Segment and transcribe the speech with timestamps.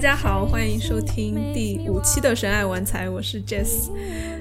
[0.00, 3.90] 家好，欢迎收听第五期的《神爱玩财》，我是 Jess。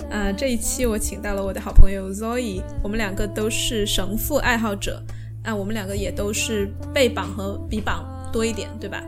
[0.09, 5.03] 呃，这一期我请到了我的好朋友 Zoe，我们两个都是神父爱好者，
[5.43, 9.03] 啊，我们两个也都是被绑和比绑多一点，对吧？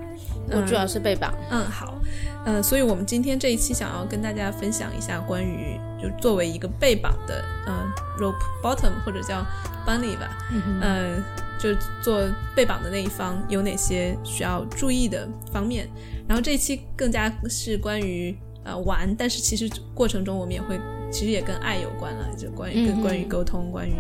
[0.50, 1.34] 我主要是被绑。
[1.52, 1.98] 嗯，好。
[2.44, 9.46] 呃，所以我们今天这一期想要跟大家分享一下关于就作为一个被绑的，嗯，rope bottom 或者叫
[9.86, 10.38] bunny 吧，
[10.82, 11.22] 嗯，
[11.60, 11.70] 就
[12.02, 15.88] 做被绑的那一方有哪些需要注意的方面。
[16.28, 20.80] 然后这一期更加是关于呃玩，但是其实过程中我们也会，
[21.12, 23.94] 其实也跟爱有关了，就关于跟关于沟通，关于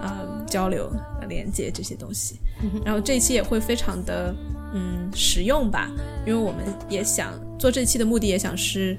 [0.00, 0.92] 呃交流、
[1.28, 2.38] 连接这些东西。
[2.84, 4.34] 然后这一期也会非常的。
[4.76, 5.88] 嗯，实用吧，
[6.26, 8.98] 因为我们也想做这期的目的，也想是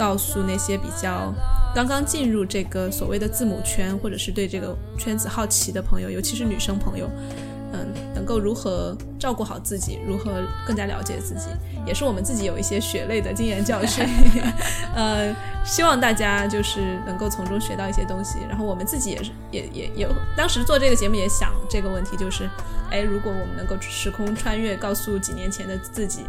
[0.00, 1.30] 告诉那些比较
[1.74, 7.06] 刚刚进入这个所谓的字母圈，或者是对这个圈子好奇的朋友，尤其是女生朋友，
[7.74, 11.50] 嗯，能够如何照顾好自己，如何更加了解自己，
[11.86, 14.02] 也是我们自己有一些血泪的经验教训。
[14.96, 18.38] 呃，希望大家就是能够从中学到一些东西。
[18.48, 22.48] 然后我们自己也是，也也有当时做这个节目也想这个问题，就是。
[22.90, 26.24] 哎，如果我们能够时空穿越，告诉几年前的自己，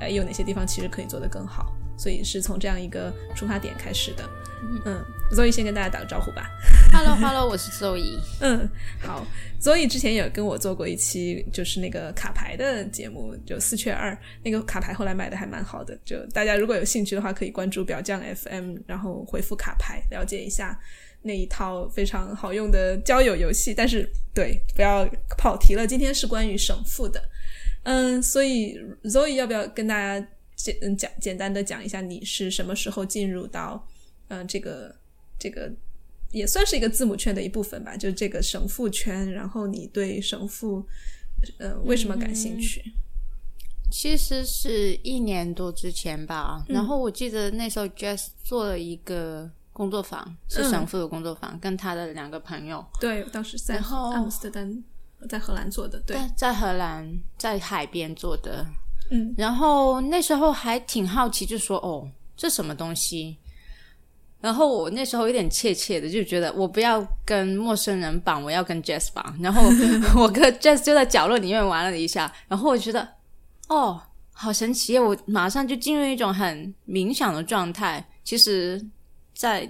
[0.00, 1.72] 哎，有哪些地方其实可以做得更好？
[1.96, 4.28] 所以是从这样一个出发点开始的。
[4.84, 6.50] 嗯，Zoe 先跟大家打个招呼吧。
[6.92, 8.18] Hello，Hello，我是 Zoe。
[8.40, 8.68] 嗯，
[9.00, 9.26] 好
[9.60, 15.96] ，Zoe 之前有跟我做过一期，就是那个卡牌的节目，就四缺二那个卡牌，后来卖的还蛮好的。
[16.04, 20.78] 就大家如果有兴趣的话，可以关注表匠 FM，然后回复卡牌，了解一下。
[21.22, 25.04] 那一套非常好用的交友游戏，但是对，不要
[25.36, 25.84] 跑题了。
[25.84, 27.20] 今天是关于省父的，
[27.82, 30.24] 嗯，所以 Zoe 要不要跟大家
[30.56, 33.86] 简嗯讲简单的讲一下，你是什么时候进入到
[34.28, 34.92] 嗯这个
[35.38, 35.70] 这个
[36.32, 39.30] 也算是一个字母圈的一部分吧，就是这个省父圈。
[39.30, 40.84] 然后你对省父
[41.58, 42.82] 呃为什么感兴趣？
[43.92, 49.48] 其实是一年多之前吧，然后我记得那时候 Jess 做了一个。
[49.76, 52.82] 工作坊是神父的工作坊，跟他的两个朋友。
[52.98, 54.82] 对，当时在阿姆斯特丹，
[55.28, 56.00] 在荷兰做的。
[56.06, 58.64] 对，在荷兰，在海边做的。
[59.10, 63.36] 嗯，然后那时候还挺好奇，就说：“哦，这什么东西？”
[64.40, 69.36] 然后我那时候有点怯怯的，就觉得我不要跟陌生人绑，我要跟 Jazz 绑。
[69.40, 69.62] 然后
[70.20, 73.08] 我跟 Jazz 就在角落里面玩了一下，然后我觉得，
[73.68, 74.00] 哦，
[74.32, 74.98] 好神奇！
[74.98, 78.06] 我马上就进入一种很冥想的状态。
[78.24, 78.84] 其实。
[79.38, 79.68] 在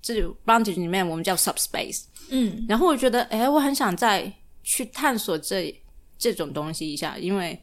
[0.00, 2.04] 这 boundary 里面，我们叫 subspace。
[2.28, 5.74] 嗯，然后我觉得，哎，我很想再去探索这
[6.16, 7.60] 这种东西一下，因为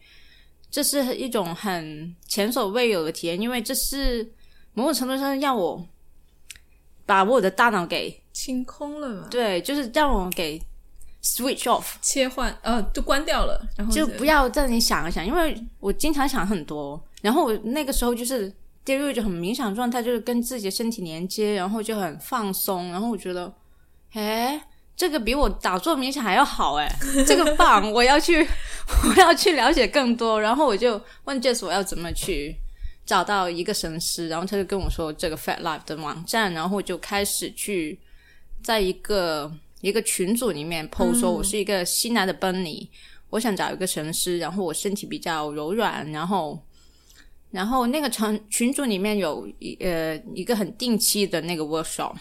[0.70, 4.34] 这是一种很前所未有的体验，因为这是
[4.74, 5.86] 某种程度上让我
[7.06, 9.28] 把我的大脑给清空了嘛？
[9.30, 10.62] 对，就是让我给
[11.24, 18.54] switch off 切换，呃，就关掉了，然后就不要在你想一想，因为我经常想很多，然后我那个时候就是。
[18.88, 22.90] 跌入一种很冥想状态，就是跟自己的身体连接，然后就很放松。
[22.90, 23.54] 然后我觉得，
[24.14, 24.66] 哎，
[24.98, 26.92] 这个比我打坐冥想还要好哎，
[27.28, 27.90] 这个棒！
[27.92, 28.46] 我要去，
[29.08, 30.42] 我要去了解更多。
[30.42, 32.56] 然后我就问 Jess 我要怎么去
[33.06, 38.00] 找到一个神师，然后他就跟我说这个 Fat Life 的网站，然后我就开始去
[38.64, 42.88] 在一个一个群组里面 post 说，我是一个新来的 Bunny，
[43.30, 46.62] 我想找一个神师，然后我身体比较柔软，然后。
[47.50, 52.14] 然后那个群群组里面有一呃一个很定期的那个 workshop，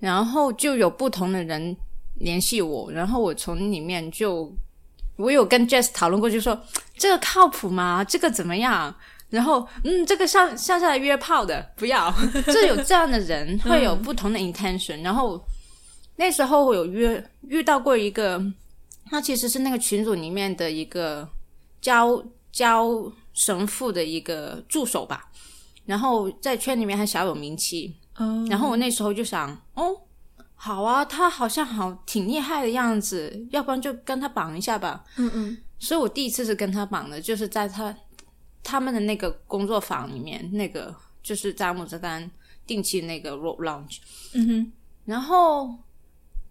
[0.00, 1.76] 然后就有不同的人
[2.16, 4.52] 联系我，然后我从里面就
[5.16, 6.60] 我有跟 Jess 讨论过，就说
[6.98, 8.02] 这个靠谱吗？
[8.02, 8.92] 这个怎么样？
[9.28, 12.12] 然后嗯，这个上上下来约炮的不要，
[12.52, 15.02] 就有这样的人会有不同的 intention。
[15.02, 15.40] 然后
[16.16, 18.42] 那时候我有约遇到过一个，
[19.06, 21.28] 他其实是那个群组里面的一个
[21.80, 23.12] 教教。
[23.32, 25.30] 神父的一个助手吧，
[25.86, 27.94] 然后在圈里面还小有名气。
[28.20, 29.96] 嗯，然后我那时候就想，哦，
[30.54, 35.02] 好啊，他好像好挺厉害的样子，要不然就跟他绑一下吧。
[35.16, 37.96] 嗯嗯，所以我第一次是跟他绑的，就是在他
[38.62, 42.30] 他们的那个工作坊里面，那个就是詹姆斯丹
[42.66, 43.98] 定期那个 road lounge。
[44.34, 44.72] 嗯哼，
[45.06, 45.74] 然后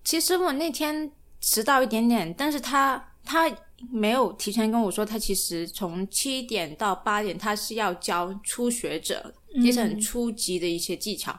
[0.03, 3.49] 其实我那天迟到一点点，但是他他。
[3.89, 11.33] 没有提前跟我说，他其实从七点到八点，他是要教初学者，也是很初级的一些技巧。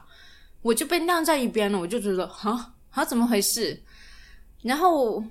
[0.61, 3.81] 我就被晾在一边了，我就觉得啊啊，怎么回事？
[4.61, 5.23] 然后，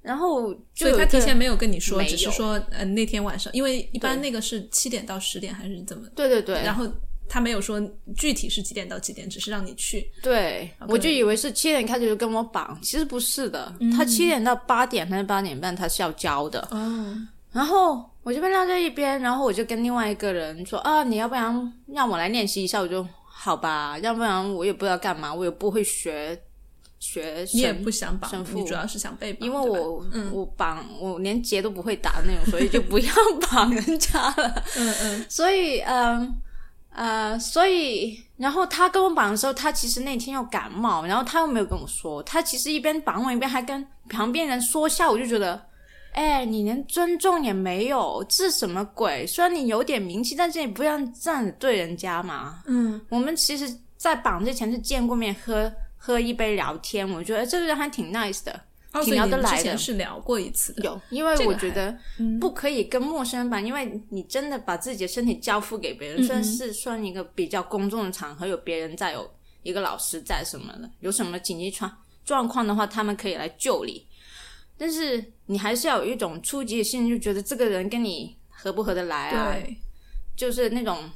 [0.00, 6.06] 然后，所以他提前没有跟你说，只是说，呃，那天晚上，因为一般那个是七点到十点还是怎么？
[6.14, 6.86] 对对对，然后。
[7.28, 7.80] 他没有说
[8.14, 10.06] 具体是几点到几点，只是让你去。
[10.22, 13.74] 对，我就以为是七点开始就跟我绑，其实不是的。
[13.96, 16.68] 他七点到八点还是八点半，他是要交的。
[16.72, 17.16] 哦。
[17.50, 23.06] 然后我就被晾在一边，然后我就跟另外一个人说啊，你要不然让我来练习一下，我就
[23.44, 26.40] 好吧，要不然我也不知道干嘛，我也不会学
[27.00, 27.44] 学。
[27.52, 33.12] 你也不想绑，主要是想被绑，因为我、我绑我连结都不会打的那种，所以就不要
[33.50, 34.62] 绑人家了。
[34.78, 36.32] 嗯嗯所以，嗯
[36.94, 45.60] 呃，所以，然后他跟我绑的时候，他其实那天又感冒，然后他又没有跟我说，他其实一边绑我一边还跟旁边人说笑，我就觉得，
[46.12, 49.26] 哎，你连尊重也没有，这什么鬼？
[49.26, 52.62] 虽然你有点名气，但是你不要这样子对人家嘛。
[52.66, 58.60] 嗯，我们其实，在绑之前是见过面，喝喝一杯聊天，我觉得这个人还挺 nice 的。
[58.92, 69.26] 哦，挺聊得来的前是聊过一次的，有，因为我觉得嗯不可以跟陌生人绑，因为你真的把自己的身体交付给别人，嗯虽然是算一个比较公众的场合，有别人在，有
[69.62, 71.90] 一个老师在什么的，有什么紧急状
[72.22, 74.06] 状况的话，他们可以来救你。
[74.82, 79.76] 但是你还是要有一种初级的信任，就觉得这个人跟你合不合得来啊，对，
[80.34, 81.08] 就是那种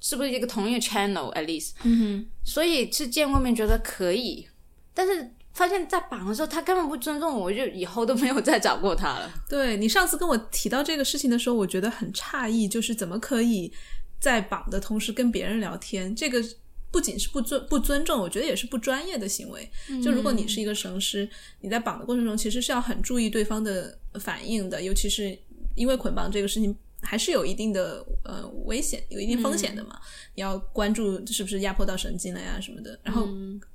[0.00, 1.72] 是不是一个同一个 channel at least。
[1.82, 4.48] 嗯哼所以是见过面觉得可以，
[4.94, 9.30] 但是发现在绑的时候他根本不尊重我，我就以后都没有再找过他了。
[9.50, 13.70] 对你上次跟我提到这个事情的时候，我觉得很诧异，就是怎么可以
[14.18, 16.16] 在绑的同时跟别人聊天？
[16.16, 16.42] 这个
[16.90, 19.70] 不仅是不尊不尊重，我觉得也是不专业的行为。
[20.02, 21.28] 就如果你是一个绳师，
[21.60, 25.38] 你在绑的过程中，其实是要很注意对方的反应的，尤其是
[25.74, 26.76] 因为捆绑这个事情。
[27.02, 29.98] 还是有一定的呃危险，有一定风险的嘛。
[30.34, 33.00] 你要关注是不是压迫到神经了呀什么的。
[33.02, 33.26] 然后，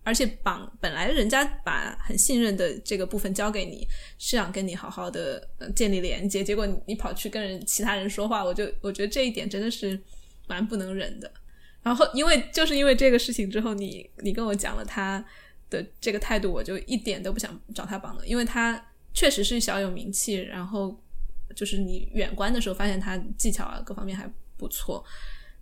[0.04, 3.88] 而且绑本来人家把很信任的这个部分交给你，
[4.20, 10.00] 是想跟你好好的、呃、建立连接，结果你你跑去跟人其他人说话，我就我觉得这一点真的是
[10.48, 11.32] 蛮不能忍的。
[11.86, 15.24] 然后，因为就是因为这个事情之后，你你跟我讲了他
[15.70, 18.84] 的这个态度，我就一点都不想找他绑了，因为他
[19.14, 21.00] 确实是小有名气，然后
[21.56, 24.28] 就是你远观的时候发现他技巧啊各方面还
[24.58, 25.06] 不错，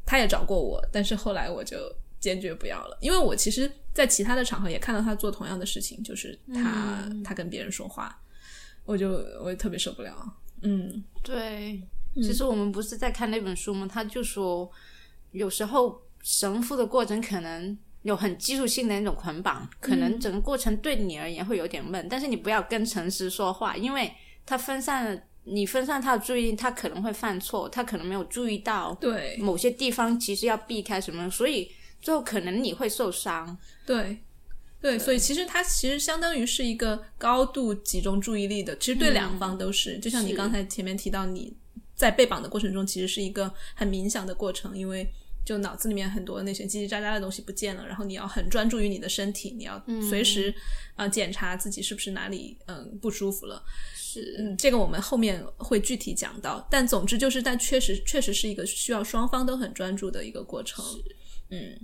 [0.05, 1.77] 他也找过我，但是后来我就
[2.21, 8.17] 坚决不要了，因为我其实，在其他的场合也看到他做同样的事情，就是他、他跟别人说话，
[8.85, 9.09] 我就
[9.43, 11.03] 我也特别受不了，嗯。
[11.21, 11.83] 对，
[12.15, 13.85] 其实我们不是在看那本书吗？
[13.91, 14.71] 他就说，
[15.31, 24.11] 有时候神父的过程可能有很技术性的那种捆绑，可能整个过程对你而言会有点闷，但是你不要跟诚实说话，因为
[24.45, 25.21] 他分散了。
[25.45, 31.69] 你分散他的注意力，他可能会犯错，他可能没有注意到对某些地方其实要避开什么，所以
[32.01, 33.57] 最后可能你会受伤。
[33.85, 34.19] 对。
[34.79, 39.97] 对，所以其实它其实相当于是一个高度集中注意力的，其实对两方都是。
[39.99, 41.53] 就像你刚才前面提到，你
[41.93, 45.09] 在被绑的过程中，其实是一个很冥想的过程，因为
[45.45, 50.49] 就脑子里面很多那些叽叽喳喳的东西不见了，然后你要很专注于你的身体，你要随时
[50.95, 53.63] 啊、呃检查自己是不是哪里嗯不舒服了。
[53.95, 56.65] 是，嗯，这个我们后面会具体讲到。
[56.69, 60.85] 但总之就是，但确实确实是一个需要双方都很专注的一个过程。
[61.49, 61.77] 嗯，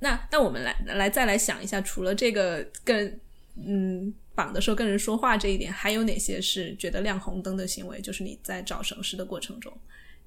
[0.00, 3.20] 那那我们来来再来想一下，除了这个跟
[3.56, 8.00] 嗯绑的时候跟人说话这一点，还有哪些是觉得亮红灯的行为？
[8.00, 9.72] 就是你在找绳师的过程中，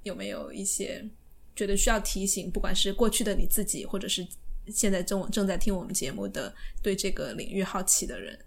[0.04, 1.06] 有没有一些
[1.56, 2.52] 觉得需要提醒？
[2.52, 4.26] 不管是过去的你自己，或者是
[4.68, 8.38] 现在正正在听我们节目的对这个领域好奇的人。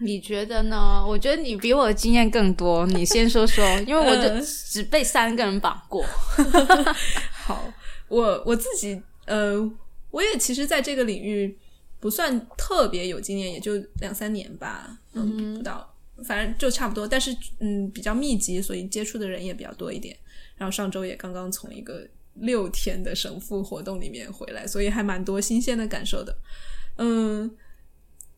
[0.00, 1.04] 你觉得呢？
[1.04, 6.04] 我觉得你比我的经验更多，你先说说，因为我就只被三个人绑过。
[7.34, 7.72] 好，
[8.06, 9.58] 我我自己呃，
[10.10, 11.58] 我也其实在这个领域
[11.98, 15.92] 不算特别有经验，也就两三年吧，嗯，不到，
[16.24, 17.04] 反正就差不多。
[17.04, 20.16] 但是嗯，比较密集，所以接触的人也比较多一点。
[20.56, 22.06] 然后上周也刚刚从一个
[22.40, 26.36] 六天的神父活动里面回来，所以还蛮多新鲜的感受的。
[26.96, 27.50] 嗯，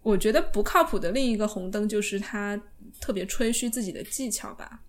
[0.03, 2.61] 我觉得不靠谱的另一个红灯就是他
[3.01, 4.81] 特别吹嘘自己的技巧吧。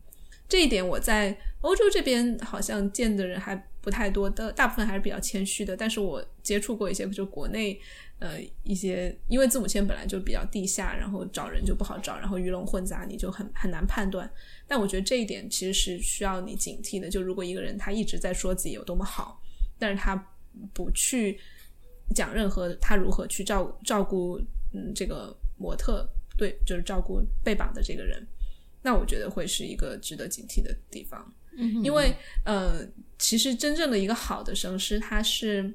[0.48, 5.78] 这一点我在欧洲这边好像见的人还不太多的，大部分还是比较谦虚的。
[5.78, 7.80] 但是我接触过一些，就国内
[8.22, 14.32] 呃一些，因为字母签本来就比较地下，然后找人就不好找，然后鱼龙混杂，你就很很难判断。
[14.68, 17.10] 但我觉得这一点其实是需要你警惕的。
[17.10, 19.42] 就如果一个人他一直在说自己有多么好，
[19.78, 20.16] 但是他
[20.72, 21.40] 不去
[22.16, 24.40] 讲任何他如何去照照顾
[24.74, 28.26] 嗯这个模特，对，就是照顾被绑的这个人。
[28.84, 32.84] 那我觉得会是一个值得警惕的地方，嗯因为呃，
[33.20, 35.72] 其实真正的一个好的声师，他是，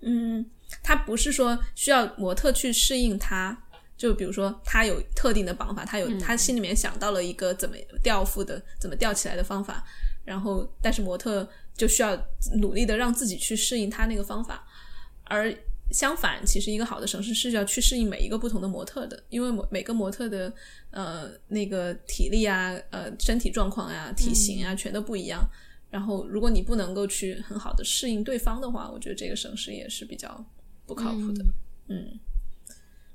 [0.00, 0.44] 嗯，
[0.82, 3.56] 他不是说需要模特去适应他，
[3.96, 9.84] 就比如说他有特定的绑法，他有、他心里面想到了一个怎么吊腹的、怎么吊起来的方法，
[10.24, 12.16] 然后但是模特就需要
[12.60, 14.66] 努力的让自己去适应他那个方法，
[15.24, 15.54] 而
[15.90, 20.52] 相反，其实一个好的绳师是要去适应每一个不同的模特的，因为每个模特的
[20.90, 25.48] 呃那个体力啊、呃身体状况啊、体型啊全都不一样。
[25.90, 30.44] 然后，如果你不能够去很好的适应对方的话，我觉得这个绳师也是比较
[30.88, 31.44] 不靠谱的。
[31.86, 32.18] 嗯。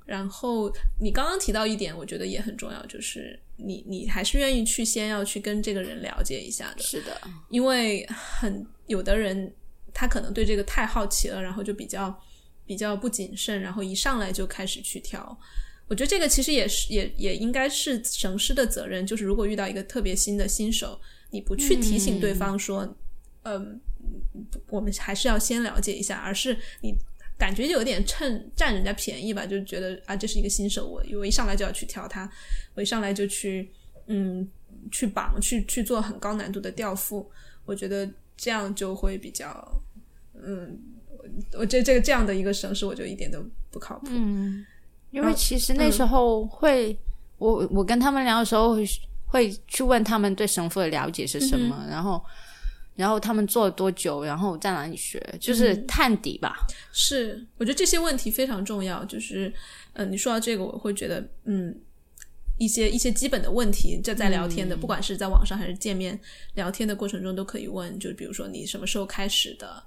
[0.06, 6.82] 然后你刚刚提到一点，我觉得也很重要，就是你你还是愿意去先要去跟这个人了解一下的。
[6.82, 9.50] 是的，因为很有的人
[9.94, 12.14] 他可能对这个太好奇了，然后就比较
[12.66, 15.38] 比较不谨慎，然后一上来就开始去挑。
[15.88, 21.00] 我觉得这个其实也是也也应该是神师的责任，就是如果遇到一个特别新的新手，
[21.30, 22.94] 你不去提醒对方说，
[23.44, 23.80] 嗯，
[24.68, 26.94] 我们还是要先了解一下，而是你。
[27.36, 32.30] 感觉就有点趁占人家便宜吧，就觉得啊，这是一个新手，我我一上来就要去挑他，
[32.74, 33.68] 我一上来就去
[34.06, 34.48] 嗯
[34.92, 37.28] 去绑去去做很高难度的吊付，
[37.64, 39.82] 我觉得这样就会比较
[40.34, 40.78] 嗯，
[41.52, 44.06] 我这这个这样的一个绳式，我就一点都不靠谱。
[44.10, 44.64] 嗯，
[45.10, 46.96] 因为其实那时候会
[47.38, 48.84] 我我跟他们聊的时候会
[49.26, 52.24] 会去问他们对神父的了解是什么，然后。
[52.96, 54.22] 然后他们做了多久？
[54.22, 55.20] 然后在哪里学？
[55.40, 56.54] 就是探底吧。
[56.92, 59.04] 是，我觉得这些问题非常重要。
[59.04, 59.52] 就是，
[59.94, 61.76] 嗯，你说到这个，我会觉得，嗯，
[62.56, 66.18] 一些一些基本的问题，就在聊天的，不管是在网上还是见面
[66.54, 67.98] 聊天的过程中，都可以问。
[67.98, 69.82] 就比如说，你什么时候开始的？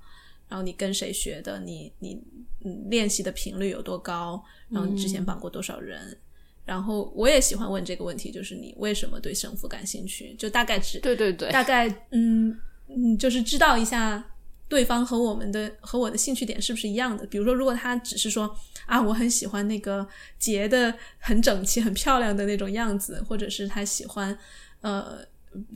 [0.49, 1.59] 然后你跟谁学的？
[1.61, 2.21] 你你
[2.65, 4.43] 嗯，练习的频率有多高？
[4.69, 6.17] 然后你之前绑过多少人？
[6.65, 10.35] 然后我也喜欢问这个问题，就是你为什么对胜负感兴趣？
[10.37, 12.59] 就大概只对对对，大概嗯。
[12.89, 14.23] 嗯，就是知道一下
[14.69, 17.25] 对方和我们的和我的兴趣点是不是一样的。
[17.27, 18.53] 比如说，如果他只是说
[18.85, 20.07] 啊，我很喜欢那个
[20.39, 24.37] 结的很整齐、很漂亮的那种样子，或者是他喜欢
[24.81, 25.19] 呃，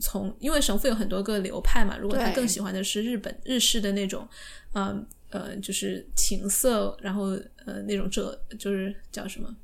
[0.00, 4.26] 从因为神父有很多个流派嘛，如果他更喜欢的是日本日式的那种，
[4.74, 9.54] 嗯呃，就是情色，然后呃那种折就是叫什么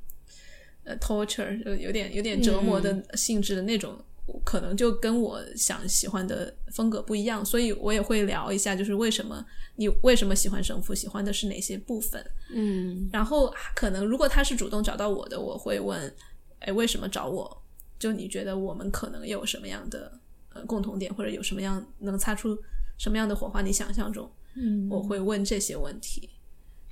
[0.83, 3.99] 呃 torture，就有点有点折磨的性质的那种。
[4.43, 9.45] 可能就跟我想喜欢的风格不一样，所以我也会聊一下，就是为什么
[9.75, 12.23] 你为什么喜欢神父，喜欢的是哪些部分？
[12.53, 16.13] 嗯，然后可能如果他是主动找到我的，我会问，
[16.59, 17.63] 哎，为什么找我？
[17.97, 20.19] 就你觉得我们可能有什么样的
[20.53, 22.57] 呃共同点，或者有什么样能擦出
[22.97, 23.61] 什么样的火花？
[23.61, 26.29] 你想象中，嗯，我会问这些问题，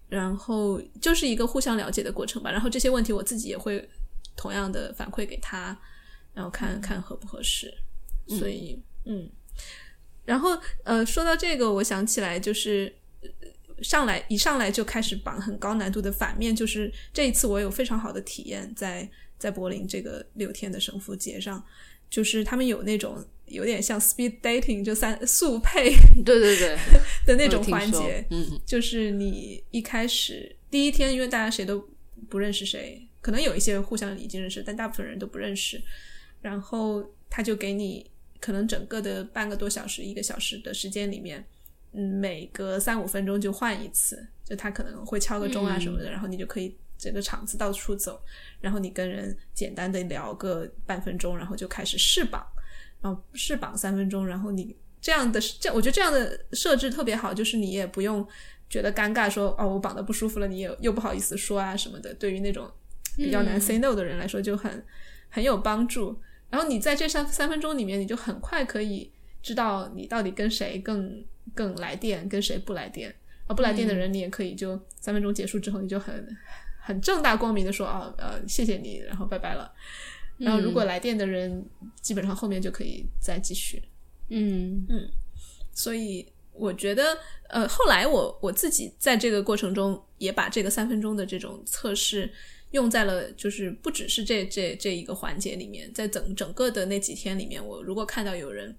[0.10, 2.51] 然后就是一个互相了解的过程吧。
[2.51, 3.88] 然后这些问题我自己也会
[4.36, 5.77] 同样的反馈给他。
[6.38, 7.74] 然后看看合不合适，
[8.27, 9.27] 所以嗯，
[10.24, 12.94] 然后呃，说到这个，我想起来就是
[13.82, 21.65] 上来一上来就开始绑很高难度的反面，就是这一次我有非常好的体验，在在柏林这个六天的神父节上，
[22.08, 25.89] 就是他们有那种有点像 speed dating，就三速配，
[26.24, 26.77] 对对对
[27.25, 31.84] 的那种环节，嗯，就是你一开始第一天，因为大家谁都
[32.29, 35.82] 不认识谁，可能有一些互相已经认识，但大部分人都不认识。
[36.47, 41.45] 然后他就给你可能整个的半个多小时、一个小时的时间里面，
[41.91, 48.17] 嗯，每隔三五分钟就换一次，就他可能会敲个钟啊什么的，然后你就可以整个场子到处走，
[48.61, 52.41] 然后你跟人简单的聊个半分钟，然后就开始试绑，
[53.01, 58.25] 然后试绑三分钟，然后你这样的这我觉得这样的设置特别好，就是你也不用
[58.69, 62.71] 觉得尴尬，说哦我绑的不舒服了，你也又不好意思说啊什么的，对于那种
[63.17, 64.81] 比较难 say no 的人来说就很
[65.27, 66.17] 很有帮助。
[66.49, 69.11] 然后你在这三三分钟里面，你就很快可以
[69.43, 71.23] 知道你到底跟谁更
[71.53, 73.13] 更来电，跟谁不来电。
[73.47, 76.37] 啊，不来电的人，你也可以就三分钟结束之后，你就很
[76.79, 79.71] 很正大光明的说啊呃谢谢你，然后拜拜了。
[80.37, 81.65] 然后如果来电的人，
[82.01, 83.81] 基本上后面就可以再继续。
[84.29, 85.09] 嗯嗯，
[85.73, 87.17] 所以我觉得
[87.49, 92.31] 呃后来我我自己在这个过程中也把这个三分钟的这种测试。
[92.71, 98.75] 用在了，就是不只是这这这一个环节里面，在整整个的那几天里面，我如果看到有人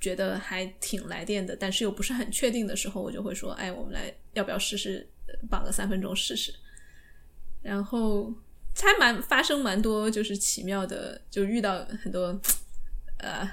[0.00, 5.08] 觉得还挺来电的，但是又不是很确定的时候，我就会说：“哎，我们来要不要试试
[5.48, 6.52] 绑个三分钟试试？”
[7.62, 8.34] 然后
[8.74, 12.36] 还蛮发生蛮多就是奇妙的，就遇到很多
[13.18, 13.48] 呃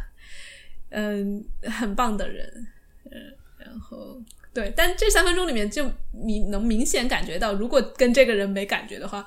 [0.89, 2.67] 嗯很棒的人，
[3.11, 4.19] 嗯，然后
[4.51, 9.23] 对，但这三分钟里面就你能明显感觉到，如果跟这个人没感觉的话。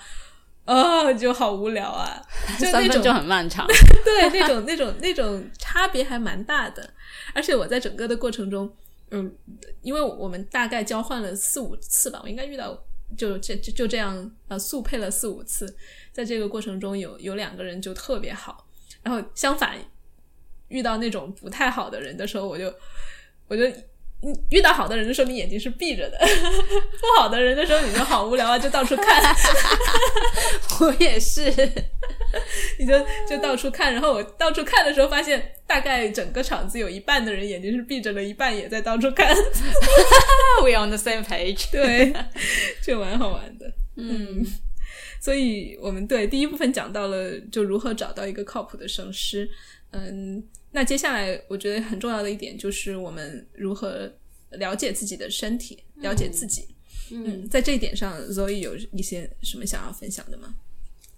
[0.65, 2.23] 哦，就好无聊啊！
[2.59, 3.67] 就那种就很漫长，
[4.05, 6.89] 对， 那种那种那种差别还蛮大的。
[7.35, 8.73] 而且我在整个的过程中，
[9.11, 9.35] 嗯，
[9.81, 12.81] 因为我们大概交换了四五次吧，我应该遇到
[13.17, 15.77] 就这就就这样呃速配了四五次。
[16.13, 18.67] 在这个过程中，有有两个人就特别好，
[19.03, 19.77] 然后相反
[20.69, 22.73] 遇到那种不太好的人的时候，我就
[23.49, 23.65] 我就
[24.51, 29.35] 遇到好的人的时候，你眼睛是闭着的；不好的人的时候，你就好无聊啊，就到处看。
[30.81, 31.43] 我也是，
[32.79, 32.95] 你就
[33.29, 33.93] 就到处看。
[33.93, 39.35] 然后我到处看的时候，发现大概整个场子有一半的人眼睛是闭着的，一半也在到处看。
[40.63, 41.71] We on the same page。
[41.73, 42.13] 对，
[42.83, 43.73] 就蛮好玩的。
[43.97, 44.47] 嗯，
[45.21, 49.51] 所以我们对第一部分讲到了，就如何找到一个靠谱的绳师。
[49.91, 54.11] 嗯，那接下来我觉得很重要的一点就是我们如何
[54.51, 56.67] 了解自己的身体，了解自己。
[57.11, 60.55] 嗯，在这一点上，Zoe 有一些什么想要分享的吗？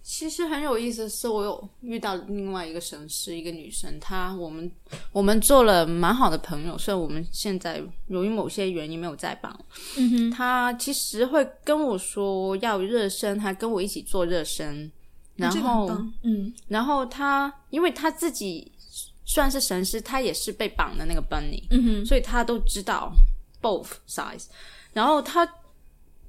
[0.02, 4.70] 其实很有意思的是，我有遇到另外一个神师，一个女生，她我们
[5.12, 9.50] 我们做了蛮好的朋友，虽然我们现在由于某些原因没有在帮。
[9.96, 14.92] 嗯哼，她其实会跟我说要热身，她跟我一起做热身，
[15.36, 15.88] 然后
[16.22, 18.70] 嗯然后她因为她自己
[19.24, 23.12] 算是神师，他也是被绑的那个 bunny，嗯哼，所以他都知道
[23.62, 24.44] both sides。
[24.92, 25.48] 然后他，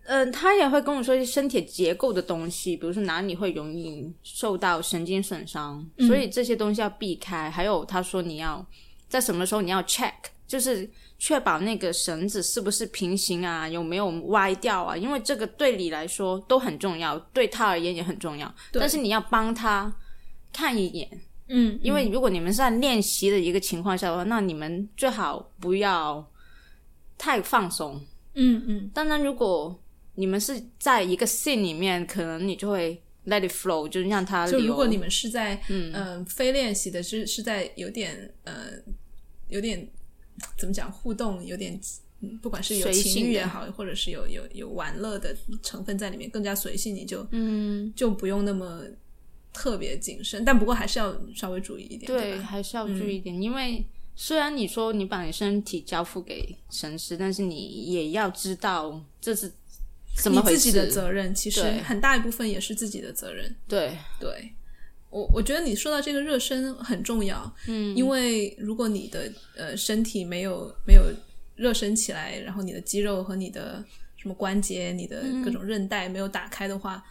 [0.05, 7.49] 嗯、他也会跟我说一些身体结构的东西，比如说哪里会容易受到神经损伤，所以这些东西要避开。
[7.49, 8.65] 还有他说你要
[9.09, 10.13] 在什么时候你要 check，
[10.47, 18.51] 就是确保那个绳子是不是平行啊，有没有歪掉啊，因为这个对你来说都很重要，对他而言也很重要。
[18.71, 19.93] 但是你要帮他
[20.53, 21.21] 看一眼。
[21.47, 26.31] 嗯，因为如果你们是在练习的一个情况下的话，那你们最好不要
[27.17, 28.01] 太放松。
[28.33, 29.79] 嗯嗯当然，如果
[30.15, 34.59] 你们是在一个 scene 里面，可能你就会 let it flow，就是让它就。
[34.59, 38.71] 如果你们是在嗯、呃非练习的，是是在有点呃
[39.47, 39.87] 有点
[40.57, 41.79] 怎么讲互动，有点
[42.21, 48.81] 嗯不管是有情欲也好，或者是有有有玩乐的成分在里面，更加随性，你就嗯，就不用那么
[49.55, 52.37] 特别谨慎，但不过还是要稍微注意一点，对？
[52.39, 53.83] 还是要注意一点，因为
[54.15, 57.55] 虽然你说你把你身体交付给神师，但是你
[57.93, 59.51] 也要知道这是
[60.17, 60.55] 怎么回事。
[60.55, 63.55] 你自己的责任，其实很大一部分也是自己的责任。
[63.67, 64.53] 对，对
[65.09, 71.03] 我，我觉得你说到这个热身很重要，嗯，因为如果你的呃身体没有没有
[71.55, 73.83] 热身起来，然后你的肌肉和你的
[74.17, 77.03] 什么关节、你的各种韧带没有打开的话，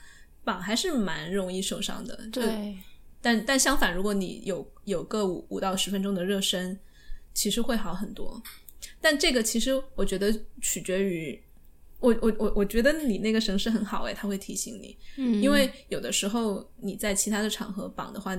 [0.44, 2.18] 绑还是蛮容易受伤的。
[2.30, 2.76] 对，
[3.20, 6.78] 但但相反，如果你有有个五五到十分钟的热身，
[7.32, 8.42] 其实会好很多。
[9.00, 11.42] 但这个其实我觉得取决于
[12.00, 18.38] 我我我我觉得你那个绳是很好诶，他会提醒你，嗯，因为有的时候你在其他的场合绑的话，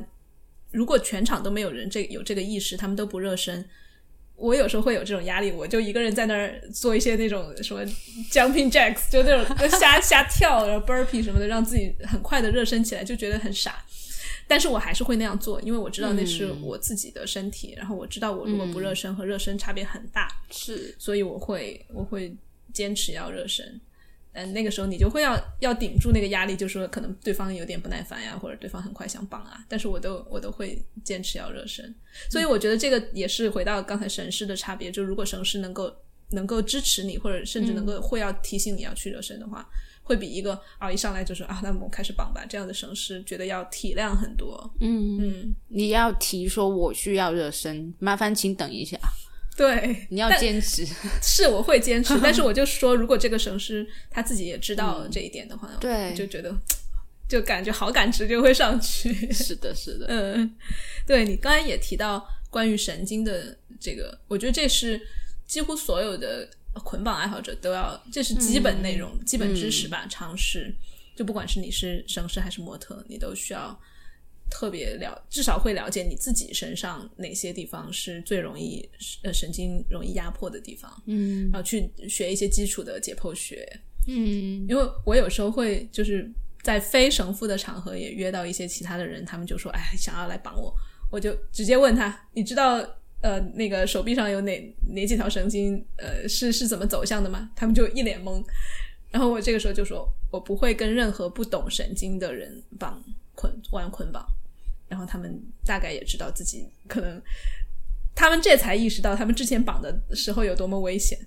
[0.72, 3.68] 如果全场都没有人这有这个意识，他们都不热身。
[4.36, 7.86] 我有时候会有这种压力，我就一个人在那儿做一些那种什么
[8.32, 13.84] jumping jacks，就那种瞎瞎跳，然后 burpee 什么的，让自己很快的热身起来，就觉得很傻。
[14.48, 22.36] 但是我还是会那样做，因为我知道那是我自己的身体，然后我知道我如果不热身和热身差别很大，是所以我会我会
[22.74, 23.80] 坚持要热身。
[24.36, 31.96] 嗯，那个时候你就会要要顶住那个压力，就说可能对方有点不耐烦呀，或者对方很快想绑啊，但是我都我都会坚持要热身。
[32.30, 35.92] 所以我觉得这个也是回到刚才神师的差别，就如果神师能够
[36.32, 39.66] 能够支持你，或者甚至能够会要提醒你要去热身的话，
[40.04, 44.70] 会比一个啊一上来就说啊那我们开始绑吧这样的神师觉得要体谅很多。
[44.80, 49.00] 嗯，嗯，你要提说我需要热身，麻烦请等一下，
[49.56, 50.86] 对，你要坚持。
[51.24, 56.56] 是我会坚持，但是我就 说，如果这个神师他自己也知道这一点的话，对就觉得
[57.28, 59.14] 就感觉好感值就会上去。
[59.32, 60.56] 是的，是的，嗯，
[61.08, 65.02] 对你刚才也提到关于神经的这个，我觉得这是
[65.48, 66.50] 几乎所有的
[66.84, 70.74] 捆绑爱好者都要，这是基本内容、基本知识吧，常识。
[71.16, 73.80] 就不管是你是神师还是模特，你都需要
[74.50, 78.88] 特别了，至少会了解你自己身上哪些地方是最容易
[79.24, 83.68] 呃神经容易压迫的地方，嗯然后去学一些基础的解剖学，
[84.08, 86.32] 嗯因为我有时候会就是
[86.64, 90.74] 在非神父的场合也约到一些其他的人，他们就说：“哎，想要来绑我。”
[91.12, 92.78] 我就直接问他：“你知道
[93.22, 98.44] 呃那个手臂上有哪哪几条神经呃是是怎么走向的吗？”他们就一脸懵。
[99.12, 103.02] 然后我这个时候就说：“我不会跟任何不懂神经的人绑
[103.36, 104.26] 捆玩捆绑。”
[104.88, 107.22] 然后他们大概也知道自己可能，
[108.14, 111.18] 他们这才意识到他们之前绑的时候有多么危险。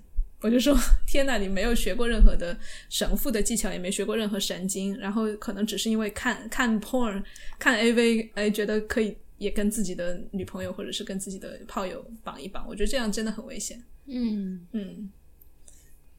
[0.41, 0.73] 我就说
[1.05, 2.57] ：“天哪，你没有学过任何的
[2.89, 7.21] 神父的技巧，也没学过任何神经，然后可能只是因为看看 porn、
[7.59, 12.65] 看 AV，哎，觉得可以也跟自己的女朋友或者是跟自己的炮友绑一绑。
[12.65, 13.83] 我觉得这样真的很危险。
[14.05, 15.11] 嗯嗯，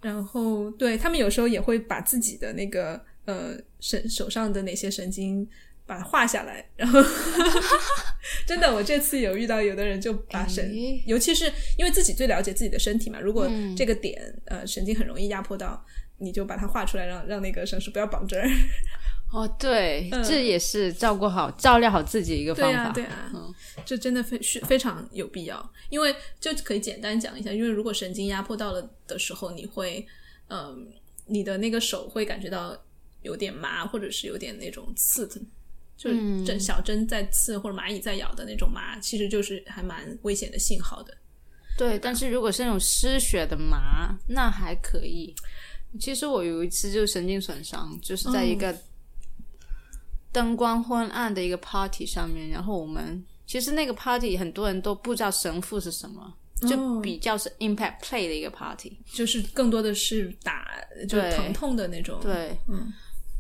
[0.03, 5.49] 然后对他们有时候也会把自己的那个呃神手上的哪些神经
[5.91, 7.03] 把它画下来，然后
[8.47, 15.85] 真的，我这次有遇到有的人就把神，诶尤其是因为自己最了解自己的身体嘛，如果嗯这个点、呃神经很容易压迫到，
[16.19, 18.49] 你就把它画出来，让让那个绳绳不要绑这儿。
[19.33, 22.93] 哦，对，嗯这也是照顾好、照料好自己一个方法。
[22.93, 23.53] 对啊，对啊，嗯
[23.85, 30.07] 这真的非是非常有必要，因为就可以简单讲一下，因为如果神经压迫到了的时候，你会，
[30.51, 30.87] 嗯、
[31.27, 32.81] 你的那个手会感觉到
[33.23, 35.41] 有点麻，或者是有点那种刺的，
[36.01, 36.11] 就
[36.47, 41.15] 针小针在刺或者蚂蚁在咬的那种麻，其实就是还蛮危险的信号的。
[41.77, 45.35] 对，但是如果是那种失血的麻，那还可以。
[46.01, 48.75] 其实我有一次就是神经损伤，就是在一个
[50.33, 56.33] 灯光昏暗的一个 party 上面，然后我们其实那个 party 很多人都不知道神父是什么，
[56.63, 58.99] 就哦比较是 impact play 的一个 party。
[59.13, 60.67] 就是更多的是打，
[61.07, 62.91] 就是疼痛的那种。，对，嗯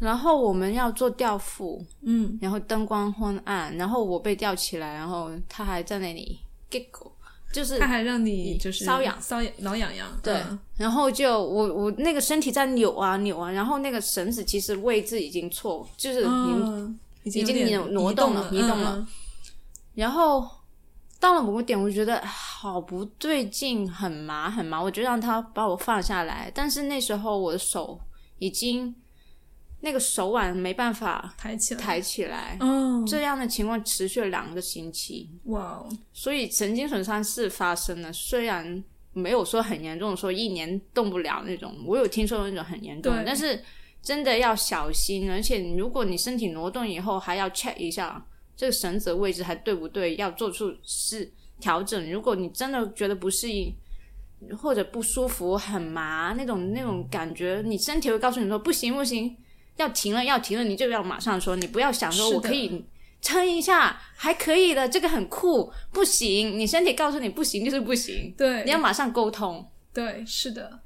[0.00, 7.12] 然后我们要做吊腹，嗯，然后灯光昏暗，然后我被吊起来，然后他还在那里 giggle，
[7.52, 10.08] 就是他还让你就是瘙痒瘙痒、挠痒痒。
[10.22, 19.08] 对嗯然后就我我那个身体在扭啊扭啊，然后那个绳子其实位置已经错，就是已经，嗯，已经已经有点挪动了移动嗯了。
[19.94, 20.48] 然后
[21.18, 26.50] 到了某个点，我觉得好不对劲，很麻很麻，我就让他把我放下来。
[26.54, 28.00] 但是那时候我的手
[28.38, 28.94] 已经
[29.80, 31.80] 那个手腕没办法抬起来。
[31.80, 35.30] 抬起来，哦，这样的情况持续了两个星期。
[35.44, 43.62] 哇哦，所以神经损伤是发生了，虽然没有说很严重，说一年动不了那种，我有听说那种很严重，但是
[44.02, 48.24] 真的要小心，而且如果你身体挪动以后，还要 check 一下
[48.56, 52.10] 这个绳子的位置还对不对，要做出是调整。
[52.10, 53.74] 如果你真的觉得不适应。
[54.56, 59.36] 或者不舒服、很麻那种那种感觉，你身体会告诉你说不行不行，
[59.80, 62.84] 要停了要停了，你就要马上说，你不要想说我可以
[63.20, 65.72] 撑一下，还可以的，这个很酷。
[65.92, 69.66] 不行，你身体告诉你不行就是不行，对，你要马上沟通。
[69.92, 70.80] 对，是的。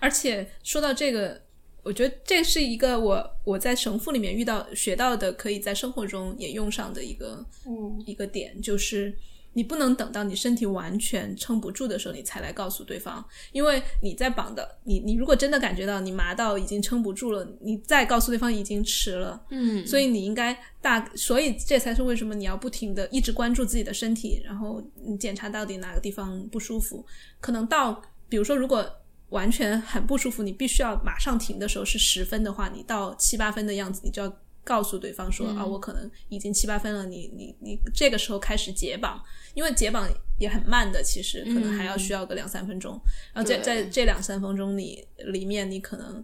[0.00, 1.40] 而且说到这个，
[1.82, 9.16] 我觉得这是一个我我在神父里面遇到学到的，可以在生活中也用上的一个嗯一个点，就是
[9.58, 19.44] 你不能等到你身体完全撑不住的时候，你才来告诉对方，因为你在绑的，你你如果真的感觉到你麻到已经撑不住了，你再告诉对方已经迟了。
[19.50, 27.04] 嗯，所以你应该大，所以这才是为什么你要不停的一直关注自己的身体，然后你检查到底哪个地方不舒服。
[27.40, 28.88] 可能到，比如说如果
[29.30, 34.36] 完全很不舒服，你必须要马上停的时候是十分的话，你到七八分的样子，你就要
[34.68, 39.18] 告诉对方说、啊，我可能已经七八分了，你你你这个时候开始解绑，
[39.54, 40.06] 因为解绑
[40.38, 43.00] 也很慢的，其实可能还要需要个两三分钟。
[43.32, 45.02] 然后在在这两三分钟里
[45.32, 46.22] 里面，你可能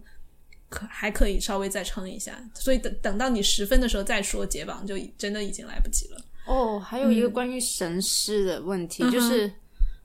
[0.69, 6.21] 可还可以稍微再撑一下，所以等等到你十分的时候再说解绑，就已真的已经来不及了。
[6.45, 9.51] 哦，还有一个关于神师的问题，嗯就是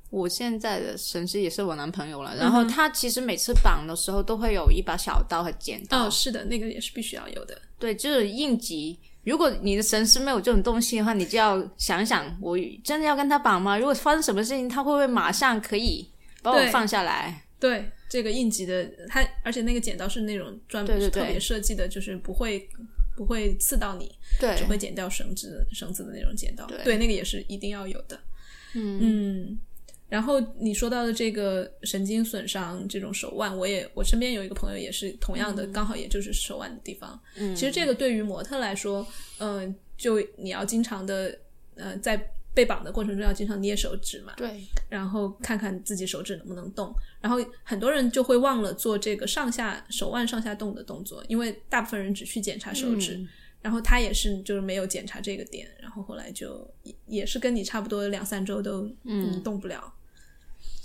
[0.09, 7.61] 我现在的神师也是我男朋友了，然后他其实每次绑的时候都会有一把小刀和剪刀，哦，是的，那个也是必须要有的。
[7.77, 8.99] 对，就是应急。
[9.23, 13.77] 如果你的神师没有这种东西的话，你就要想想，我真的要跟他绑吗？
[13.77, 16.09] 如果发生什么事情，他会不会马上可以
[16.41, 17.45] 把我放下来？
[17.59, 22.67] 对，这个应急的，他而且那个剪刀是那种专门对对对特别设计的，就是不会
[23.15, 26.65] 不会刺到你，对只会剪掉绳子绳子的那种剪刀。
[26.83, 28.19] 对那个也是一定要有的。
[28.73, 29.59] 嗯嗯，
[30.09, 37.17] 然后你说到的这个神经损伤这种手腕，我也我身边有一个朋友也是同样的，刚好也就是手腕的地方。
[37.35, 39.05] 嗯，其实这个对于模特来说，
[39.37, 41.37] 嗯、就你要经常的
[41.75, 46.93] 呃在被绑的过程中要经常捏手指嘛，对然后看看自己手指能不能动。
[47.21, 53.13] 然后很多人就会忘了做这个上下手腕上下动的动作，因为大部分人只去检查手指。
[53.13, 53.27] 嗯
[53.61, 59.93] 然后他也是就是没有检查这个点，然后后来就也也是跟你差不多两三周都嗯动不了，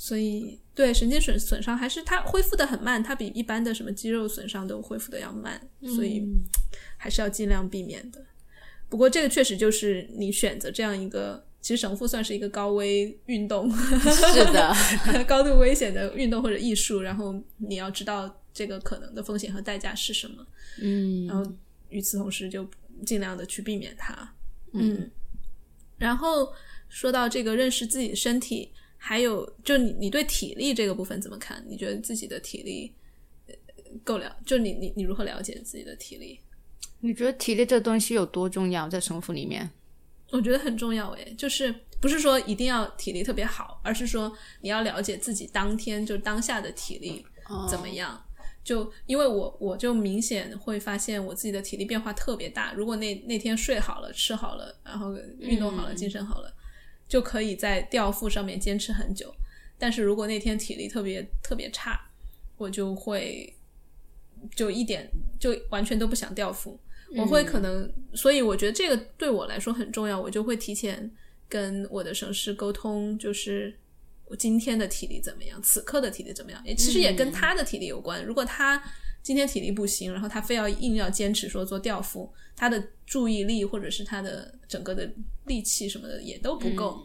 [0.06, 5.58] 所以对神经损损伤还是它恢复的很慢，它比一般的什么肌肉损伤都恢复的要慢，
[5.96, 6.22] 所以
[6.98, 8.22] 还是要尽量避免的。
[8.90, 14.76] 不过这个确实就是你选择这样一个，其实绳缚算是一个高危运动，是的，
[15.26, 20.46] 高度危险的运动或者艺术，然后你要知道这个可能的风险和代价是什么。
[20.82, 21.50] 嗯然后
[21.88, 22.68] 与此同时就
[23.06, 24.34] 尽量的去避免它。
[24.74, 25.10] 嗯，
[25.96, 26.52] 然后
[26.90, 28.70] 说到这个认识自己的身体，
[29.06, 31.62] 还有就你你对体力这个部分怎么看？
[31.68, 32.90] 你觉得自己的体力
[33.46, 33.54] 呃
[34.02, 34.34] 够了？
[34.46, 36.40] 就你你你如何了解自己的体力？
[37.00, 39.70] 你觉得体力这东西有多重要在生活里面？
[40.30, 47.26] 我觉得很重要诶，就是不是说一定要体力特别好，而是说你要了解自己当天就当下的体力
[47.68, 48.18] 怎么样。
[48.64, 52.72] 就因为我我就明显会发现我自己的体力变化特别大。
[52.72, 56.50] 如果那那天睡好了、吃好了，然后运动好了、精神好了，
[57.08, 59.34] 就可以在吊腹上面坚持很久。
[59.78, 62.00] 但是如果那天体力特别特别差，
[62.56, 63.54] 我就会
[64.54, 66.78] 就一点就完全都不想吊腹。
[67.16, 71.08] 我会可能，所以我觉得这个对我来说很重要，我就会提前
[71.48, 73.72] 跟我的省师沟通，就是
[74.24, 78.24] 我今天的体力怎么样，此刻的体力怎么样，也其实也跟他的体力有关。
[78.24, 78.82] 如果他
[79.24, 85.10] 今天体力不行，然后他非要硬要坚持说做吊腹，他的注意力或者是他的整个的
[85.46, 87.02] 力气什么的也都不够，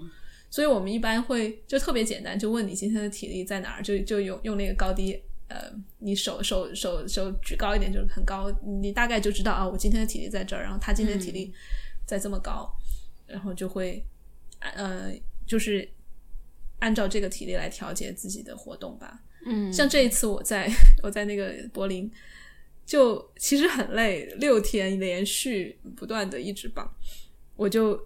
[0.52, 5.20] 所以我们一般会就特别简单，就问你今天的体力在哪儿，就就用用那个高低。
[5.48, 5.58] 呃，
[5.98, 11.52] 你手手手手举高一点就是很高，你大概就知道啊，我今天的体力在这儿，然后他今天的体力
[12.06, 12.72] 在这么高，
[13.26, 14.06] 然后就会
[14.60, 15.12] 呃，
[15.48, 15.90] 就是
[16.78, 19.24] 按照这个体力来调节自己的活动吧。
[19.46, 20.70] 嗯，像这一次我在
[21.02, 22.12] 我在那个柏林，
[22.86, 26.92] 就其实很累，六天连续不断的一直绑，
[27.56, 28.00] 我就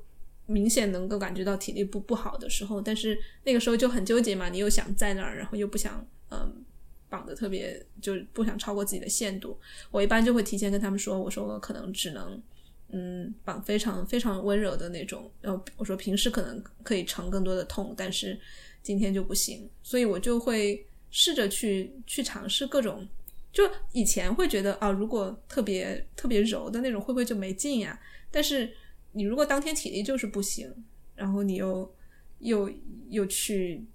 [0.46, 6.64] 明显能够感觉到体力不不好的时候，但是那个时候就很纠结嘛，你又想在那儿，然后又不想嗯。
[7.10, 9.56] 绑的特别，就不想超过自己的限度。
[9.92, 12.42] 我一般就会提前跟他们说，我说我可能只能，
[12.90, 15.32] 嗯，绑非常非常温柔的那种。
[15.40, 18.36] 然后我说平时可能可以承更多的痛，但是
[18.82, 19.70] 今天就不行。
[19.84, 23.08] 所以我就会试着去去尝试各种。
[23.54, 27.98] 就以前会觉得啊，如果特别特别柔的那种，会不会就没劲呀？
[28.30, 28.76] 但是
[29.14, 30.70] 你如果当天体力就是不行，
[31.16, 31.96] 然后你又
[32.40, 32.70] 又
[33.10, 33.86] 又去。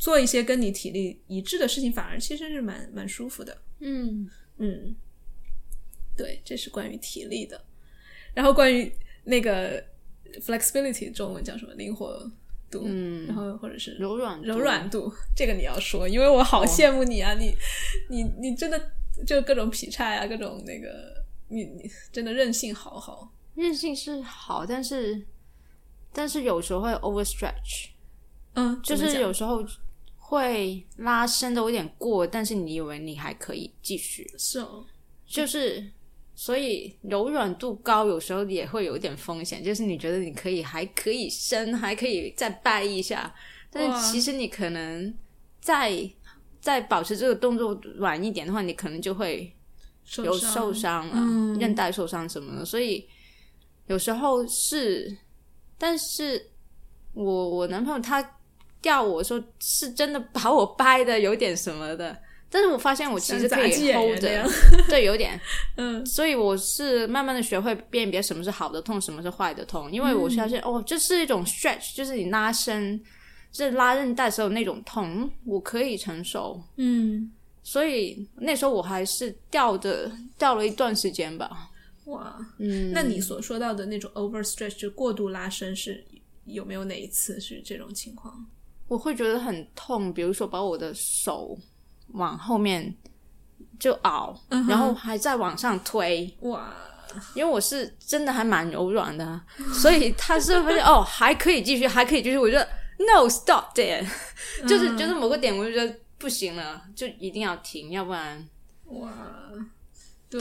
[0.00, 3.56] 做一些跟你体力一致的事情，反而其实是蛮蛮舒服的。
[3.78, 4.28] 嗯
[4.58, 4.96] 嗯，
[6.16, 7.64] 对，这是关于体力的。
[8.34, 9.80] 然后关于那个
[10.40, 11.72] flexibility，中文叫什么？
[11.74, 12.28] 灵活
[12.70, 12.82] 度。
[12.84, 17.34] 嗯，然后或者是柔软柔软度，这个你要说，因为我好羡慕你啊！
[17.34, 17.54] 你
[18.08, 18.90] 你你真的
[19.26, 23.32] 就各种劈叉呀，各种那个，你你真的韧性好好。
[23.54, 25.24] 韧性是好，但是
[26.12, 27.88] 但是有时候会 overstretch。
[28.54, 29.64] 嗯，就是有时候
[30.18, 34.84] 会拉伸的有点过，但是你以为你还可以继续，是哦，
[35.26, 35.90] 就是
[36.36, 43.34] 所以柔软度高有时候也会有一点风险，就是你觉得你可以还可以伸，还可以再掰一下，
[43.70, 45.12] 但是其实你可能
[45.60, 46.08] 再
[46.60, 49.50] 再保持这个动作软一点的话，你可能就会
[50.18, 53.08] 有受伤了，韧带受伤什么的，所以
[53.86, 55.16] 有时候是，
[55.78, 56.50] 但是
[57.14, 58.32] 我我男朋友他。
[58.82, 62.16] 吊我说是真的把我掰的有点什么的，
[62.56, 64.48] 但是我发现我其实可以 hold 着，
[64.88, 65.38] 对，有点，
[65.76, 72.98] 嗯，所以我是慢慢的学会辨别什么是好的痛，什么是坏的痛，因为我发现哦，这是一种 stretch，就是你拉伸，
[73.52, 77.30] 就是拉韧带时候那种痛，我可以承受，嗯，
[77.62, 81.68] 所以那时候我还是吊的吊了一段时间吧，
[82.06, 83.02] 哇，嗯，那。
[83.02, 86.02] 你所说到的那种 over stretch 就过度拉伸是
[86.46, 88.46] 有没有哪一次是这种情况？
[88.88, 91.58] 我会觉得很痛，比如说把我的手
[92.16, 92.94] 往后面
[93.78, 96.72] 就熬，然后还在往上推，哇！
[97.34, 99.40] 因为我是真的还蛮柔软的，
[99.72, 102.36] 所以他是发现哦还可以继续，还可以继续。
[102.36, 104.04] 我觉得 no stop there，
[104.68, 108.46] 就是就是某个点我就觉得不行了，就一定要停，要不然
[108.86, 109.10] 哇，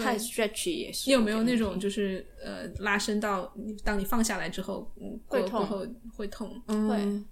[0.04, 1.10] 太 stretchy 也是。
[1.10, 5.66] 你有没有那种就是呃拉伸到你当你放下来之后，嗯，会痛。
[5.66, 5.86] 后
[6.18, 7.24] 会痛，会。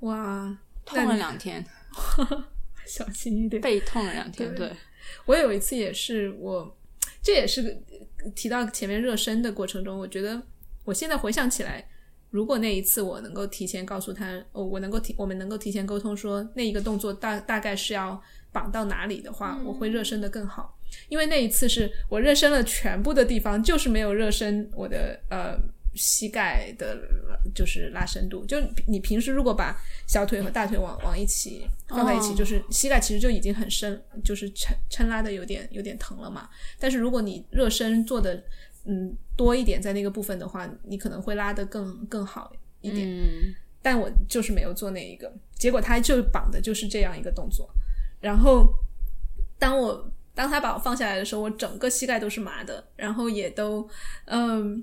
[0.00, 0.56] 哇，
[0.86, 1.64] 痛了两天，
[2.86, 3.60] 小心一点。
[3.62, 4.70] 背痛了两天，对
[5.26, 6.76] 我有一次也是，我
[7.22, 7.80] 这也是
[8.34, 10.40] 提到前面热身的过程中，我觉得
[10.84, 11.86] 我现在回想起来，
[12.30, 20.78] 如果那一次我能够提前告诉他，哦，我能够提，我们能够提前沟通说那一个动作大大概是要绑到哪里的话，我会热身的更好。
[21.08, 25.56] 因为那一次是我热身了全部的地方，就是没有热身我的呃。
[25.94, 26.96] 膝盖的，
[27.54, 28.44] 就是拉伸度。
[28.46, 29.76] 就你平时如果把
[30.06, 36.48] 小腿和大腿往往一起放在一起，就是膝盖其实就已经很深，就是撑撑拉的有点有点疼了嘛。
[36.78, 38.42] 但是如果你热身做的
[38.84, 43.06] 嗯多一点在那个部分的话，你可能会拉得更更好一点。
[43.08, 47.68] 嗯，但我就是没有做那一个，结果他就绑的就是这样一个动作。
[48.20, 48.72] 然后
[49.58, 53.86] 当我当他把我放下来的时候，我整个膝盖都是麻的，然后也都
[54.24, 54.82] 嗯。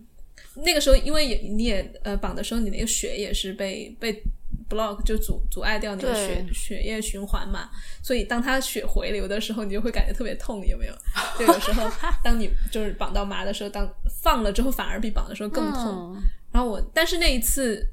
[0.63, 4.21] 那个时候，因为也你也呃绑的时候，你那个血也是被被
[4.69, 7.69] block 就阻阻碍掉你的血血液循环嘛，
[8.03, 10.93] 所以当它血回流的时候，你就会感觉特别痛，有没有？
[11.39, 11.89] 就有时候
[12.23, 13.91] 当你就是绑到麻的时候，当
[14.21, 16.15] 放了之后反而比绑的时候更痛。
[16.51, 17.85] 然后我但是那一次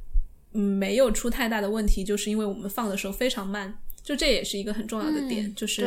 [0.51, 5.83] 没有出太大的问题，就是因为我们放的时候非常慢，就这也是一个很重要的点，就是，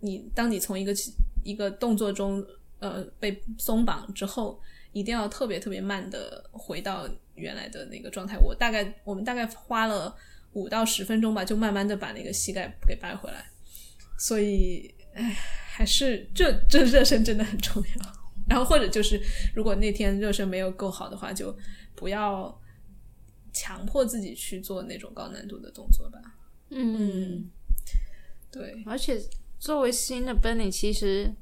[0.00, 0.92] 你当你从一个
[1.44, 2.44] 一个动作中
[2.82, 4.60] 呃被松绑之后，
[4.92, 8.36] 一定要特别特别慢的回到原来的那个状态。
[8.36, 10.14] 我大概我们大概花了
[10.52, 13.46] 五到十分钟吧，就慢慢的把那个膝盖给掰回来。
[14.18, 15.22] 所以，哎，
[15.74, 18.22] 还是这这热身真的很重要。
[18.48, 19.20] 然后或者就是，
[19.54, 21.56] 如果那天热身没有够好的话，就
[21.94, 22.60] 不要
[23.52, 26.18] 强迫自己去做那种高难度的动作吧。
[26.70, 27.48] 嗯，
[28.50, 29.20] 对，而且
[29.58, 31.32] 作为新的 Benny，其实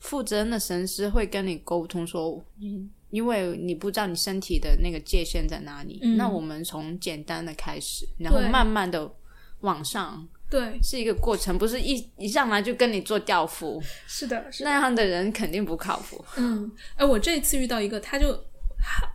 [0.00, 6.16] 负责任的神师会跟你沟通说，嗯，因为你不知道你身体的那个界限在哪里，嗯。
[6.16, 9.10] 那我们从简单的开始，然后慢慢的
[9.60, 14.68] 往上，对，是一个过程，不是一一上来就跟你做吊服，是的，是的。
[14.70, 16.24] 那样的人肯定不靠谱。
[16.36, 18.28] 嗯，哎，我这一次遇到一个，他就，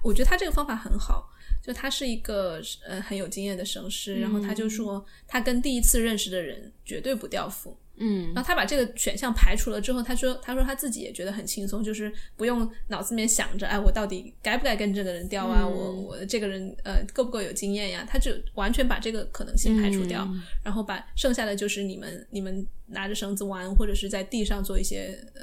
[0.04, 1.30] 我觉得他这个方法很好，
[1.64, 15.68] 就他是一个呃很有经验的神师，然后他就说他跟第一次认识的人绝对不掉服，嗯然后他把这个选项排除了之后，他说他说他自己也觉得很轻松，就是不用脑子里面想着，哎，我到底该不该跟这个人钓啊？
[15.68, 18.06] 我我这个人呃够不够有经验呀？
[18.10, 20.28] 他就完全把这个可能性排除掉，
[20.64, 25.42] 然后把剩下的就是你们你们拿着绳子玩，或者是在地上做一些呃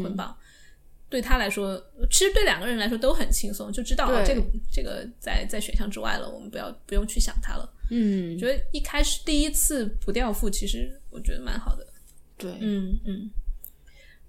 [0.00, 0.36] 捆绑。
[1.12, 1.78] 对他来说，
[2.10, 7.70] 其实对两个人来说都很轻松，就知道啊，这个这个在在选项之外了，我们不要不用去想它了。
[7.90, 11.86] 嗯，觉得一开始第一次不掉负，其实我觉得蛮好的。
[12.38, 13.30] 对，嗯嗯。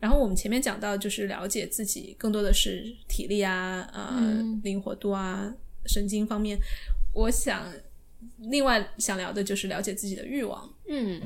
[0.01, 6.59] 然后我们前面讲到，就是了解自己更多的是体力啊、呃、灵活度啊、神经方面。
[7.13, 7.71] 我想
[8.39, 10.69] 另外想聊的就是了解自己的欲望。
[10.89, 11.21] 嗯，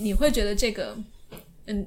[0.00, 0.98] 你会觉得这个，
[1.66, 1.86] 嗯，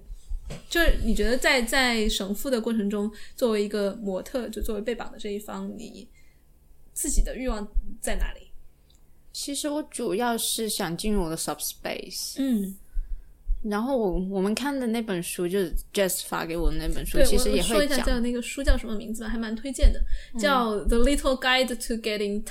[0.69, 6.07] 就是你觉得在在绳缚的过程中，作为一个模特，就作为被绑的这一方，你
[6.93, 7.67] 自己的欲望
[8.01, 8.51] 在哪里？
[9.33, 12.73] 其实我主要是想进入我的 subspace，嗯，
[13.63, 20.01] 然后我我们看的那本书就是 Jess 发给我的那本书，其实我我说一下也会讲，叫那个书叫什么名字吧，还蛮推荐的，
[20.39, 22.45] 叫《The Little Guide to Getting Tie》，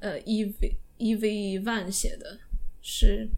[0.00, 0.54] 呃，Ev
[0.98, 2.40] Ev Van 写的，
[2.82, 3.28] 是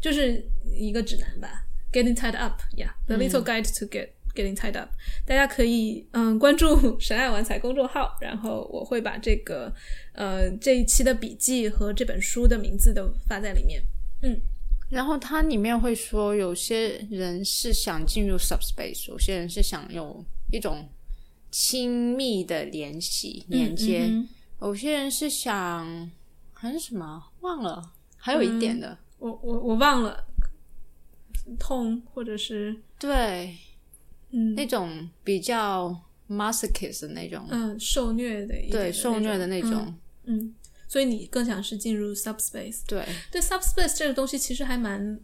[0.00, 4.90] 就是一个指南吧，Getting Tied Up，Yeah，The Little Guide to Get Getting Tied Up，
[5.26, 9.72] 大家可以嗯关注神爱玩财公众号，然后我会把这个
[10.12, 13.82] 呃这一期的笔记和这本书的名字都发在里面。
[14.22, 14.40] 嗯。
[14.90, 20.88] 然后它里面会说，有些人是想进入 subspace，有些人是想有一种
[21.50, 24.28] 亲密的联系连接，嗯嗯
[24.62, 26.10] 有些人是想
[26.54, 30.24] 还是什么忘了，还有一点的，我我我忘了，
[31.56, 33.56] 痛或者是对，
[34.30, 34.54] 嗯。
[34.54, 40.54] 那种比较 masochist 的那种，嗯受虐的一对，受虐的那种，嗯，嗯。
[40.86, 42.80] 所以你更想是进入 subspace。
[42.86, 45.20] 对，对 subspace 这个东西其实还蛮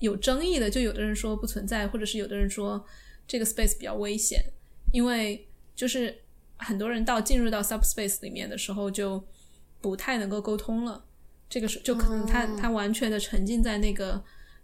[0.00, 2.84] 有争议的，就有的人说不存在，或者是有的人说
[3.26, 4.44] 这个 space 比较危险，
[4.92, 6.14] 因为就是
[6.58, 9.24] 很多人到进入到 subspace 里面的时候就
[9.80, 11.02] 不太能够沟通了，
[11.48, 14.22] 这个是就可能他、他完全的沉浸在那个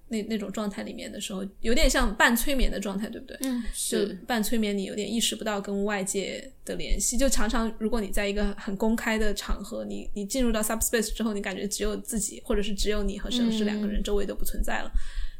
[0.09, 3.37] 那那种状态里面的时候，有点像半催眠的状态，对不对？
[3.43, 4.14] 嗯，就是。
[4.27, 14.90] 半催眠，你有点意识不到跟外界的联系，就常常如果你在一个很公开的场合，你你进入到 subspace 之后，你感觉只有自己，或者是只有你和神师两个人，周围都不存在了。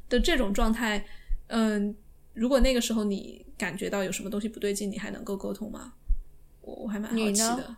[0.09, 1.05] 的这种状态，
[1.49, 1.95] 嗯，
[2.33, 5.93] 如果那个时候你感觉到有什么东西不对劲，你还能够沟通吗？
[6.61, 7.77] 我我还蛮好奇的，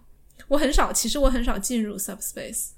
[0.48, 2.70] 我很少，其实我很少进入 subspace，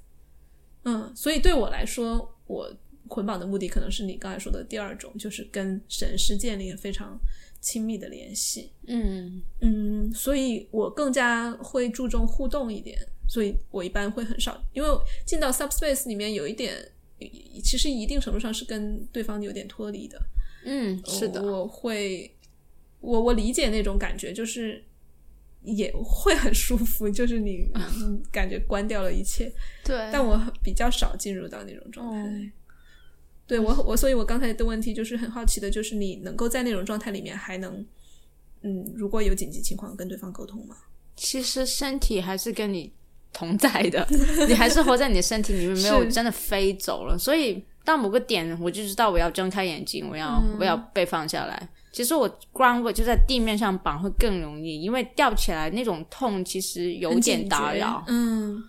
[0.83, 2.71] 嗯，所以对我来说，我
[3.09, 7.19] 捆绑的目的可能是你刚才说的第二种，就是跟神师建立非常
[7.59, 8.71] 亲密的联系。
[8.87, 14.89] 嗯嗯，所以我更加会注重互动一点，所以我一般会很少，因为
[15.25, 16.73] 进到 subspace 里面有一点，
[17.63, 20.21] 其实一定程度上是跟对方有点脱离的。
[20.63, 22.31] 嗯，是的，我会，
[23.01, 24.83] 我我理解那种感觉，就是
[25.63, 29.51] 也会很舒服，就是你你感觉关掉了一切，
[29.83, 32.21] 对，但我比较少进入到那种状态。
[32.21, 32.51] 哦
[33.49, 37.83] 对我我，所以我刚才的问题就是很好奇的，就是你能够在那种状态里面还能，
[38.61, 40.75] 嗯，如果有紧急情况跟对方沟通吗？
[41.15, 42.93] 其实身体还是跟你
[43.33, 44.07] 同在的，
[44.47, 47.17] 你还是活在你的身体里面，没有真的飞走了。
[47.17, 51.69] 所以到某个点，我就知道我要睁开眼睛，我要、我要被放下来。
[51.91, 58.03] 其实我 groundwork 就在地面上绑会更容易，因为吊起来那种痛其实有点打扰。
[58.07, 58.63] 嗯。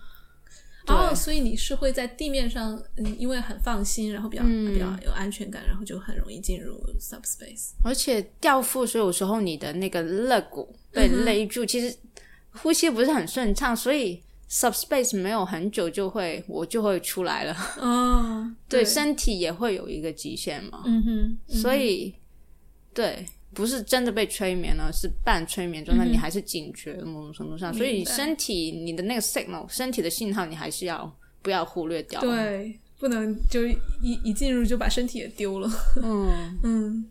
[0.85, 7.71] 对哦，所以你是会在地面上，嗯，因为很放心，然后比较、嗯比较有安全感，然后就很容易进入 subspace。
[7.83, 11.95] 而且吊腹，所以有时候你的那个肋骨被勒住，其实
[12.51, 17.55] 呼吸不是很顺畅，所以 subspace 没有很久就会我就会出来了。
[17.77, 20.83] 哦，对，身体也会有一个极限嘛。
[20.85, 22.13] 嗯哼，所以
[22.93, 27.73] 对，不是真的被催眠了，是半催眠状态，你还是警觉某种程度上。
[27.73, 32.21] 所以身体你的那个 signal，身体的信号，你还是要不要忽略掉？
[32.21, 33.77] 对，不能就一
[34.23, 35.69] 一进入就把身体也丢了。
[36.01, 37.09] 嗯 嗯。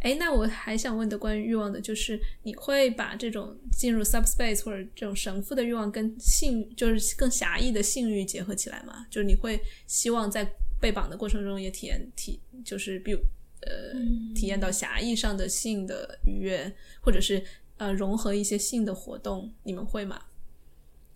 [0.00, 9.06] 哎，那我还想问的关于欲望的，就是你会把这种进入 subspace 或者这种神父的欲望跟性，就是更狭义的性欲结合起来吗？
[9.10, 10.46] 就是你会希望在
[10.78, 13.18] 被绑的过程中也体验体，就是比如
[13.66, 13.98] 呃
[14.34, 17.42] 体验到狭义上的性的愉悦，或者是
[17.76, 20.20] 呃融合一些性的活动，你们会吗？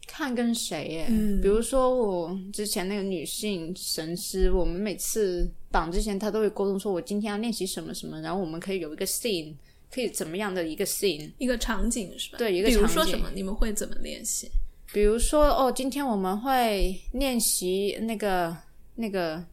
[0.06, 9.54] 看跟谁耶，嗯比如说我之前那个女性神师，我们每次绑之前，她都会沟通说，我今天要练习什么什么，然后我们可以有一个 scene，
[9.92, 12.38] 可以怎么样的一个 scene，一个场景是吧？
[12.38, 13.30] 对一个比如场景说什么？
[13.34, 14.50] 你们会怎么练习？
[14.94, 18.56] 比如说哦，今天我们会练习那个
[18.94, 19.44] 那个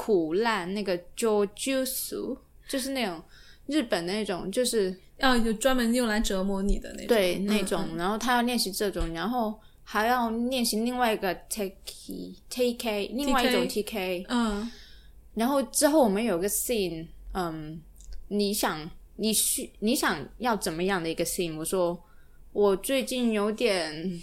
[0.00, 2.34] 苦难，那个 jujutsu，
[2.66, 3.22] 就是那种
[3.66, 11.74] 日本那种，就是要就专门用来折磨你的那种，对嗯那种，然后他要练习这种，然后还要练习另外一个 take
[12.48, 14.70] TK，另外一种 TK，嗯
[15.34, 17.78] 然后之后我们有个 scene，嗯，
[18.28, 21.58] 你想你需你想要怎么样的一个 scene？
[21.58, 22.02] 我说
[22.52, 24.22] 我最近有点。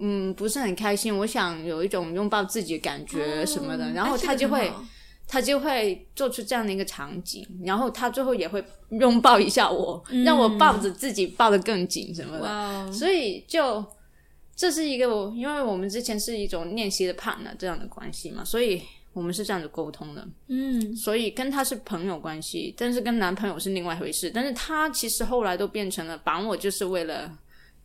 [0.00, 1.16] 嗯，不是很开心。
[1.18, 4.72] 我想有一种拥抱自己的感觉什么的，然后他就会，
[5.28, 12.92] 他就会做出这样的一个场景，然后他最后也会拥抱一下我，让我抱着自己抱得更紧什么的。
[12.92, 13.84] 所以就
[14.56, 18.82] 这是一个我，因为我们之前是一种练习的 partner 这样的关系嘛，所以
[19.12, 20.26] 我们是这样子沟通的。
[20.48, 24.30] 嗯所以跟他是朋友关系，但是跟男朋友是另外一回事。
[24.32, 27.30] 但是他其实后来都变成了绑我，就是为了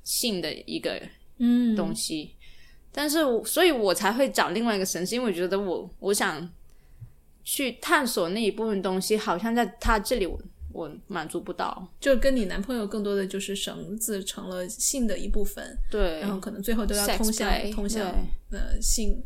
[0.03, 1.01] 性的一个
[1.37, 2.35] 嗯东西。
[2.91, 6.49] 但是我，所以我才会找另外一个神是，因为我觉得我我想
[7.43, 10.39] 去探索那一部分东西，好像在他这里我
[10.73, 11.87] 我满足不到。
[11.99, 18.13] 就跟你男朋友更多的就是绳子成了性的一部分，对，然后可能最后都要通向通向
[18.49, 19.21] 呃性，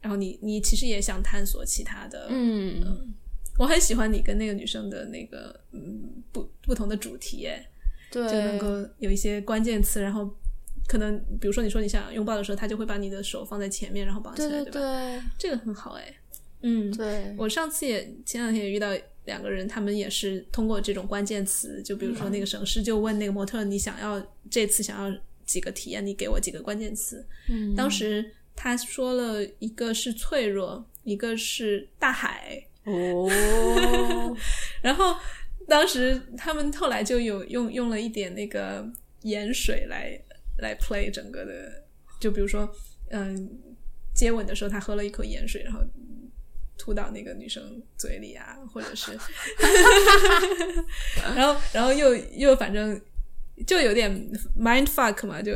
[0.00, 3.14] 然后你你其实也想探索其他的，嗯，
[3.58, 7.66] 我很喜欢你跟那个女生的那个嗯不不同的主题耶，
[8.10, 10.30] 对，就能够有一些关键词，然后
[10.86, 14.80] 可能比如说你说你想拥抱的时候，他就会把你的手放在前面，然后绑起来，对对吧？
[14.80, 16.14] 对这个很好哎，
[16.62, 18.92] 嗯，对，我上次也前两天也遇到
[19.24, 27.26] 两个人，他们也是通过这种关键词，就比如说那个省师就问那个模特，你想要这次想要几个体验，你给我几个关键词。
[27.48, 27.74] 嗯。
[27.74, 33.28] 当时他说了一个是脆弱，一个是大海，哦，
[34.80, 35.16] 然后
[35.66, 38.88] 当时他们后来就有用用了一点那个
[39.22, 40.18] 盐水来
[40.58, 41.84] 来 play 整个的，
[42.20, 42.70] 就比如说
[43.10, 43.58] 嗯
[44.14, 45.80] 接吻的时候他喝了一口盐水，然后
[46.78, 49.12] 吐到那个女生嘴里啊，或者是，
[51.34, 53.00] 然后然后又又反正
[53.66, 54.10] 就有点
[54.58, 55.52] mind fuck 嘛，就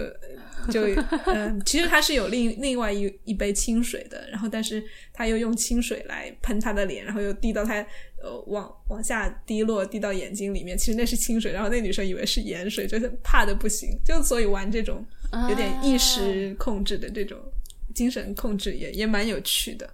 [0.70, 0.82] 就
[1.26, 4.82] 嗯，其实他是有另另外一一杯清水的，然后但是
[5.12, 7.84] 他又用清水来喷他的脸，然后又滴到他
[8.22, 15.04] 呃往往下滴落，滴到眼睛里面，其实那是清水，然后那女生以为是盐水，就是怕的不行，就所以玩这种
[15.48, 17.38] 有点意识控制的这种
[17.94, 19.88] 精神控制也也蛮有趣的，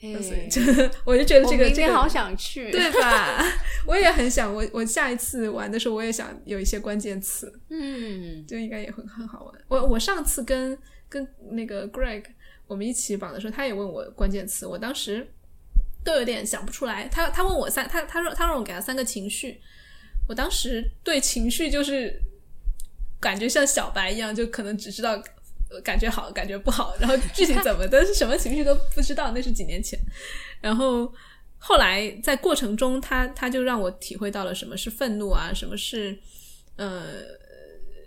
[0.00, 0.60] 所以就
[1.04, 3.44] 我就觉得这个这个好想去，对吧？
[3.86, 9.54] 我也很想，我我下一次玩的时候，我也想有一些关键词，嗯，就应该也会很好玩。
[9.68, 10.76] 我我上次跟
[11.08, 12.24] 跟那个 Greg
[12.66, 15.26] 我们一起绑的时候，他也问我关键词，我当时
[16.04, 17.08] 都有点想不出来。
[17.08, 19.60] 他他问我三，他他说他让我给他三个情绪，
[20.28, 22.20] 我当时对情绪就是
[23.20, 25.22] 感觉像小白一样，就可能只知道。
[25.72, 29.96] 呃感觉好，感觉不好，然后具体怎么的，是什么情绪都不知道，那是几年前。
[30.60, 31.14] 然后
[31.58, 36.18] 后来在过程中，他他就让我体会到了什么是愤怒啊，什么是
[36.74, 37.22] 呃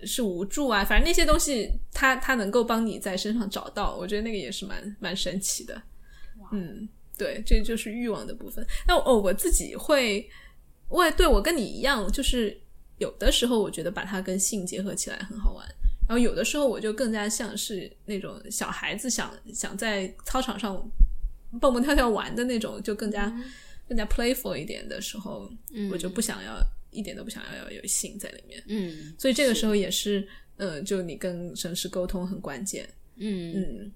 [0.06, 5.82] 是无助啊，反正那些东西他他能够帮你在身上找到，我觉得那个也是蛮蛮神奇的。
[6.52, 8.66] 嗯，对，这就是欲望的部分。
[8.88, 10.30] 那哦，我自己会，
[10.90, 12.60] 我也对我跟你一样，就是
[12.98, 15.68] 有的时候我觉得把它跟性结合起来很好玩。
[16.08, 20.76] 然后有的时候我就更加像是那种小孩子想想在操场上
[21.62, 23.30] 蹦蹦跳跳玩的那种，就更加、
[23.88, 25.50] 更加 playful 一点的时候，
[25.92, 26.60] 我就不想要
[26.92, 28.62] 一点都不想要要有性在里面。
[28.68, 32.90] 嗯所以这个时候也是，呃，就你跟神师沟通很关键。
[33.16, 33.92] 嗯嗯，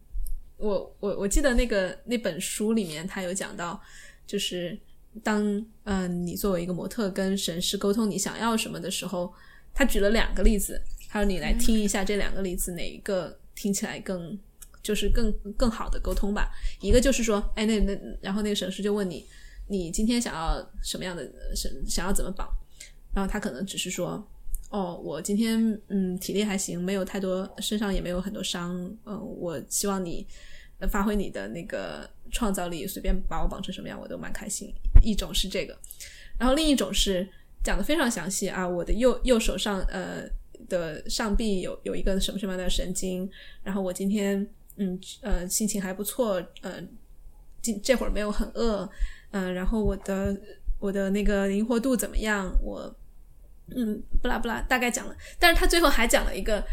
[0.58, 3.80] 我我我记得那个那本书里面他有讲到，
[4.26, 4.78] 就是
[5.24, 9.34] 当嗯、你作为一个模特跟神师沟通你想要什么的时候，
[9.74, 14.38] 他举了两个例子，他说你来听一下这两个例子哪一个听起来更
[14.84, 16.50] 就是更更好的沟通吧。
[16.82, 19.26] 一个就是说，哎，那那然后那个神师就问你，
[19.68, 22.48] 你今天想要什么样的神想要怎么绑？
[23.14, 24.28] 然后他可能只是说，
[24.70, 30.28] 哦，我今天嗯体力还行，没有太多，身上也没有很多伤，嗯，我希望你
[30.92, 34.74] 发挥你的那个创造力，随便把我绑成什么样我都蛮开心。
[35.02, 35.74] 一种是这个，
[36.38, 37.26] 然后另一种是
[37.64, 40.30] 讲的非常详细啊，我的右右手上呃
[40.68, 43.30] 的上臂有有一个什么什么样的神经，
[43.64, 44.46] 然后我今天
[44.76, 46.84] 嗯呃心情还不错，呃
[47.62, 48.90] 今这会儿没有很饿，
[49.32, 50.38] 嗯，然后我的
[50.78, 52.94] 我的那个灵活度怎么样，我。
[53.76, 56.64] 嗯，不啦不啦，大概讲了，但是他最后还讲了一个，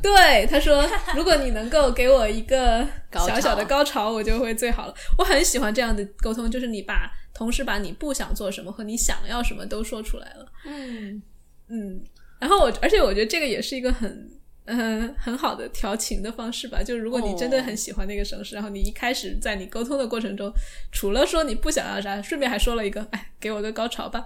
[0.00, 4.94] 对，他说，如果你能够给我一个 小小的高潮，我就会最好了。
[5.18, 10.46] 我很喜欢这样的沟通，就是你把同时把你不想做什么和你想要什么都说出来了。
[10.64, 11.20] 嗯
[11.68, 12.00] 嗯，
[12.38, 14.30] 然后我，而且我觉得这个也是一个很
[14.66, 16.82] 嗯很好的调情的方式吧。
[16.84, 20.52] 就是如果你真的很喜欢那个城市，然后你一开始在你沟通的过程中，
[20.92, 24.24] 除了说你不想要啥，顺便还说了一个，哎，给我个高潮吧。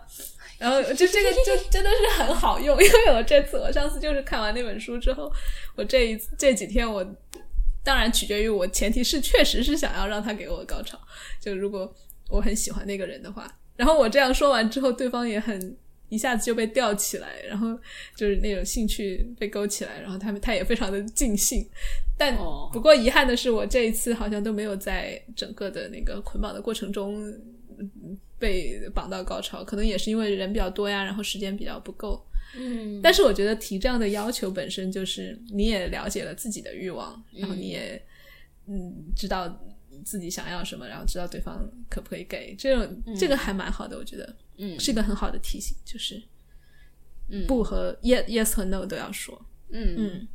[0.63, 5.29] 然后就这个 就真的是很好用，因为我这次我上次就是看完那本书之后，
[5.75, 7.05] 我这一这几天我
[7.83, 10.97] 当然取决于我前提是确实是想要让他给我高潮，
[11.41, 11.93] 就如果
[12.29, 15.77] 我很喜欢那个人的话，然后我这样说完之后，对方也很
[16.09, 17.77] 一下子就被吊起来，然后
[18.15, 21.69] 就是那种兴趣被勾起来，然后他们他也非常的尽兴，
[22.17, 22.37] 但
[22.73, 27.21] 不过遗憾的是，我这一次好像都没有在整个的那个捆绑的过程中。
[28.43, 32.21] 被绑到高潮，可能也是因为人比较多呀，然后时间比较不够。
[32.57, 38.05] 嗯，但是我觉得提这样的要求本身就是你也了解了自己的欲望，然后你也
[38.67, 39.65] 嗯知道
[40.05, 46.21] 自己想要什么，然后知道对方可不可以给，这种这个还蛮好的，我觉得，嗯，是一个很好的提醒，就是
[47.47, 49.41] 不和 yes yes 和 no 都要说，
[49.71, 49.95] 嗯。
[49.97, 50.29] 嗯。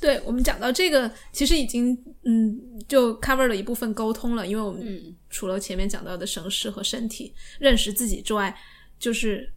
[0.00, 4.46] 对我们讲到这个，其实已经嗯，就 cover 了一部分沟通了。
[4.46, 8.56] 因为我们除了前面讲到的绳式和身体认识自己之外，
[8.98, 9.50] 就是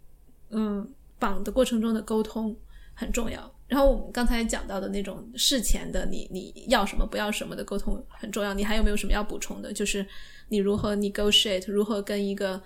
[0.50, 2.56] 嗯，绑的过程中的沟通
[2.94, 3.54] 很重要。
[3.68, 8.54] 然后我们刚才讲到的那种事前的你你要什么不要什么的沟通很重要。
[8.54, 9.72] 你还有没有什么要补充的？
[9.72, 10.06] 就是
[10.48, 12.60] 你如何 negotiate，如何跟一个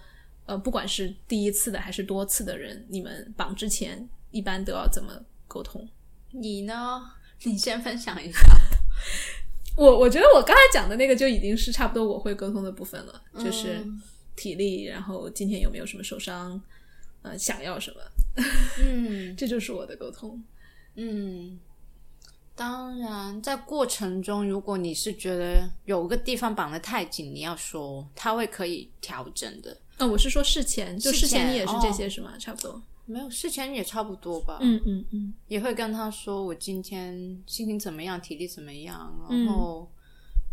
[0.46, 5.12] 呃，不管是第一次的还是多次的人，你们绑之前一般都要怎么
[5.48, 5.86] 沟通？
[6.32, 7.02] 你呢？
[7.44, 8.40] 你先分享一下，
[9.76, 13.86] 我我觉得我刚才讲的那个就已经是差不多我会沟通的部分了，就是
[14.36, 16.62] 体力，然后今天有没有什么受伤，
[17.22, 17.98] 呃，想要什么，
[18.82, 20.42] 嗯， 这就是我的沟通。
[20.96, 21.60] 嗯，
[22.56, 29.76] 当然，在过程中，如果你是觉得有个地方绑得太紧，你要说，他会可以调整的。
[29.98, 32.34] 嗯，我是说事前，就事前你也是这些是吗？
[32.40, 32.82] 差不多。
[33.06, 37.14] 没有事前也差不多吧，嗯嗯嗯，也会跟他说我今天
[37.46, 39.92] 心情怎么样，体力怎么样，然后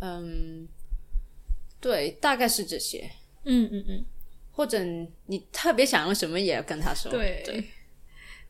[0.00, 0.66] 嗯，
[1.80, 3.08] 对，大概是这些，
[3.44, 4.04] 嗯嗯嗯，
[4.50, 4.78] 或者
[5.26, 7.10] 你特别想要什么，也要跟他说。
[7.10, 7.64] 对，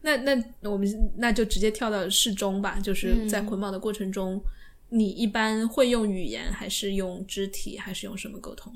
[0.01, 4.43] 那那我们那就直接跳到适中吧，就是在捆绑的过程中，
[4.89, 8.73] 你一般会用语言，还是用肢体，还是用什么沟通？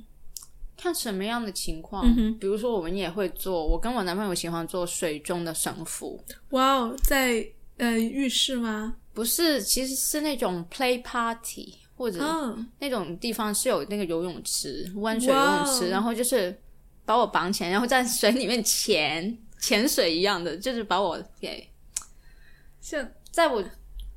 [0.77, 2.05] 看什么样的情况，
[2.39, 3.67] 比如说我们也会做。
[3.67, 6.23] 我跟我男朋友喜欢做水中的神父。
[6.51, 7.47] 哇哦，在
[7.79, 8.97] 呃浴室吗？
[9.13, 12.19] 不是，其实是那种 play party 或者
[12.79, 16.57] 那种地方是有那个游泳池，温水游泳池，然后就是
[17.05, 21.69] 把我绑起来，然后在水里面潜潜水一样的，就是把我给
[22.81, 23.65] 像在我。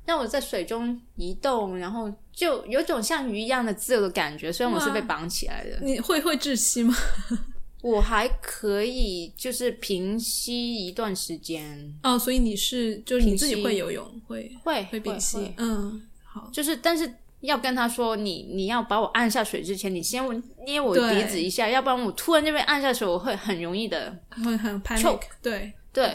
[0.04, 4.52] 让我在水中移动，然后就有种像鱼一样的自由的感觉。
[4.52, 6.94] 虽然我是被绑起来的，你会会窒息吗？
[7.82, 11.92] 我还可以，就是平息一段时间。
[12.04, 15.52] 哦，所以你是就是你自己会游泳，会会会平息。
[15.56, 20.22] 嗯，好，就是但是要跟他说，你你要把我按下水之前，你先
[20.64, 25.22] 捏我鼻子一下，要不然我突然就被按下水，我会很容易的会很 choke。
[25.42, 26.14] 对对，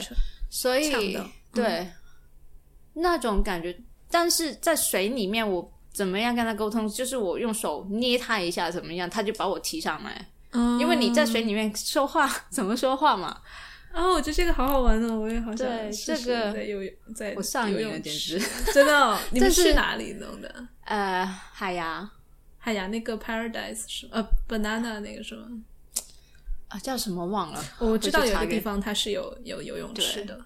[0.50, 1.18] 所以
[1.54, 1.86] 对。
[2.94, 3.78] 那种感觉，
[4.10, 6.90] 但是在水里面，我怎么样跟他沟通？
[6.90, 10.28] 就是我用手捏他一下，怎么样，他就把我提上来。
[10.52, 13.40] 嗯，因为你在水里面说话，怎么说话嘛？
[13.94, 18.42] 啊，我觉得这个好好玩哦，我也好想这个在游泳在我上瘾了，简直
[18.74, 19.20] 真的。
[19.30, 20.68] 你们去哪里弄的？
[20.86, 22.10] 呃，海牙，
[22.58, 25.48] 海牙那个 Paradise 是呃 Banana 那个是吗？
[26.70, 27.64] 啊，叫什么忘了？
[27.78, 30.44] 我知道有个地方它是有有游泳池的。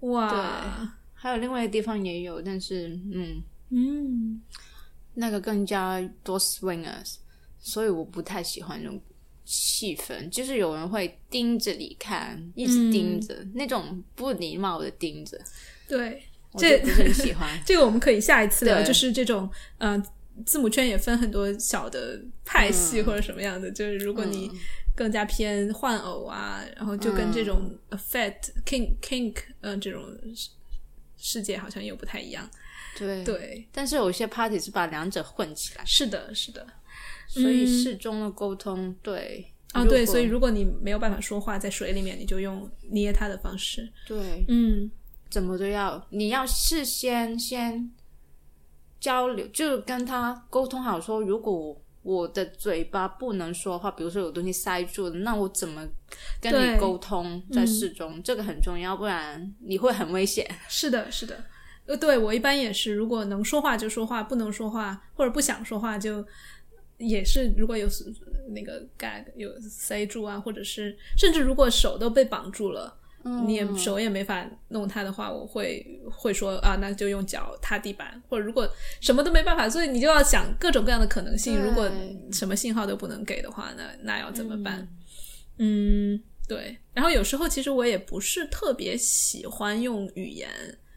[0.00, 0.92] 哇。
[1.14, 4.42] 还有另外一个地方也有，但是嗯嗯，
[5.14, 7.16] 那个更加多 swingers，
[7.58, 9.00] 所以我不太喜欢那种
[9.44, 15.38] 气氛，就是有人会盯着你看，一直盯着那种不礼貌的盯着。
[15.88, 16.22] 对，
[16.56, 17.48] 这不是很喜欢。
[17.66, 20.04] 这个我们可以下一次聊，就是这种嗯。
[20.46, 24.50] 字母圈也分很多小的派系或者什么样的，就是如果你
[24.96, 28.34] 更加偏换偶啊，然后就跟这种 fat
[28.64, 30.02] king kink 嗯这种
[31.18, 32.48] 世界好像又不太一样。
[32.98, 35.84] 对对，但是有些 party 是把两者混起来。
[35.84, 36.66] 是的，是的。
[37.28, 43.90] 所以适中的沟通，对啊，对，所以如果你没有办法说话，在水里面，你就用捏它的方式。
[44.06, 44.90] 对，嗯，
[45.30, 47.90] 怎么都要，你要事先先。
[49.00, 55.84] 交流就跟他沟通好，说如果我的嘴巴不能说话，比如说有东西塞住了，那我怎么
[56.40, 58.22] 跟你沟通在适中？
[58.22, 60.48] 这个很重要，不然你会很危险。
[60.68, 61.44] 是的，是的，
[61.86, 66.24] 呃，对我一般也是，如果能说话就说话，不能说话或者不想说话就
[66.98, 67.88] 也是，如果有
[68.50, 72.98] 那个 gag 有塞住啊，或者是甚至如果手都被绑住了。
[73.46, 78.68] 你也手也没法弄它的话，我会会说啊，那就用脚踏地板，或者如果
[79.00, 81.56] 什么都没办法，所以你就要想各种各样的可能性。
[81.62, 81.88] 如果
[82.32, 84.88] 什么信号都不能给的话，那那要怎么办？
[85.58, 86.76] 嗯，对。
[86.92, 90.50] 然后有时候其实我也不是特别喜欢用语言，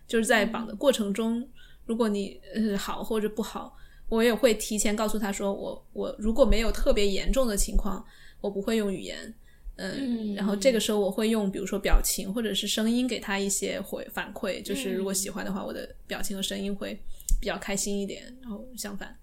[0.08, 1.47] 就是在绑的过程中，
[1.86, 3.78] 如果你呃好或者不好，
[4.10, 8.06] 我也会提前告诉他说，我我如果没有特别严重的情况，
[8.41, 9.34] 我不会用语言。
[9.78, 16.97] 嗯，然后这个时候我会用，比如说表情或者是声音给他一些回反馈，就是如果喜欢的话，我的表情和声音会
[17.41, 18.24] 比较开心一点。
[18.41, 19.14] 然后相反，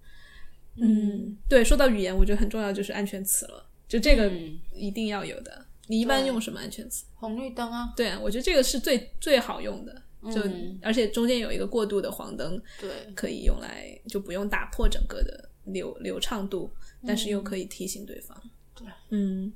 [0.75, 4.31] 嗯，对，说到语言，我觉得很重要就是安全词了，就这个
[4.75, 5.65] 一定要有的。
[5.87, 7.05] 你一般用什么安全词？
[7.15, 7.91] 红绿灯啊。
[7.97, 10.41] 对啊，我觉得这个是最最好用的，就
[10.81, 16.71] 而且中间有一个过渡的黄灯，对，可以用来就不用打破整个的流流畅度，
[17.05, 18.41] 但是又可以提醒对方。
[18.75, 19.51] 对，嗯。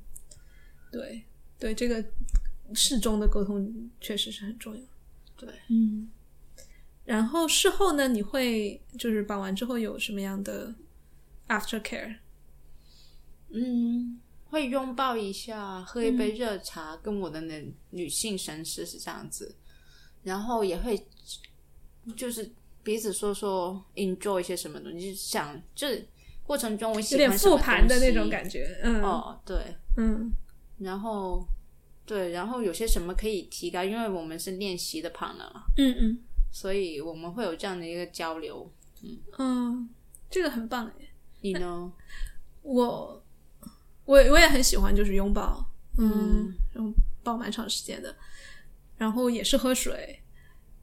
[0.90, 1.22] 对，
[1.58, 2.02] 对，这个
[2.72, 4.82] 适中的沟通确实是很重要。
[5.36, 6.10] 对，嗯。
[7.04, 10.74] 然后事后呢，你会就是绑完之后有什么样的
[11.46, 12.16] after care？
[13.50, 19.54] 嗯，会拥抱一下，喝一杯热茶，跟我的那女性神师是这样子。
[20.22, 21.06] 然后也会
[22.16, 22.50] 就是
[22.82, 26.06] 彼此说说 enjoy 一些什么东西，想就是
[26.44, 28.78] 过程中我喜欢有点复盘的那种感觉。
[28.82, 29.56] 嗯，哦，对，
[29.96, 30.32] 嗯。
[30.78, 31.44] 然后，
[32.06, 33.82] 对，然后有些什么可以提高？
[33.82, 36.18] 因为我们是练习的 partner 嘛，嗯嗯，
[36.52, 38.70] 所以我们会有这样的一个交流，
[39.02, 39.88] 嗯嗯，
[40.30, 41.10] 这个很棒诶。
[41.40, 41.92] 你呢？
[42.62, 43.22] 我
[44.04, 46.94] 我我也很喜欢，就是拥抱，嗯，拥
[47.24, 48.14] 抱蛮长时间的，
[48.98, 50.20] 然后也是喝水，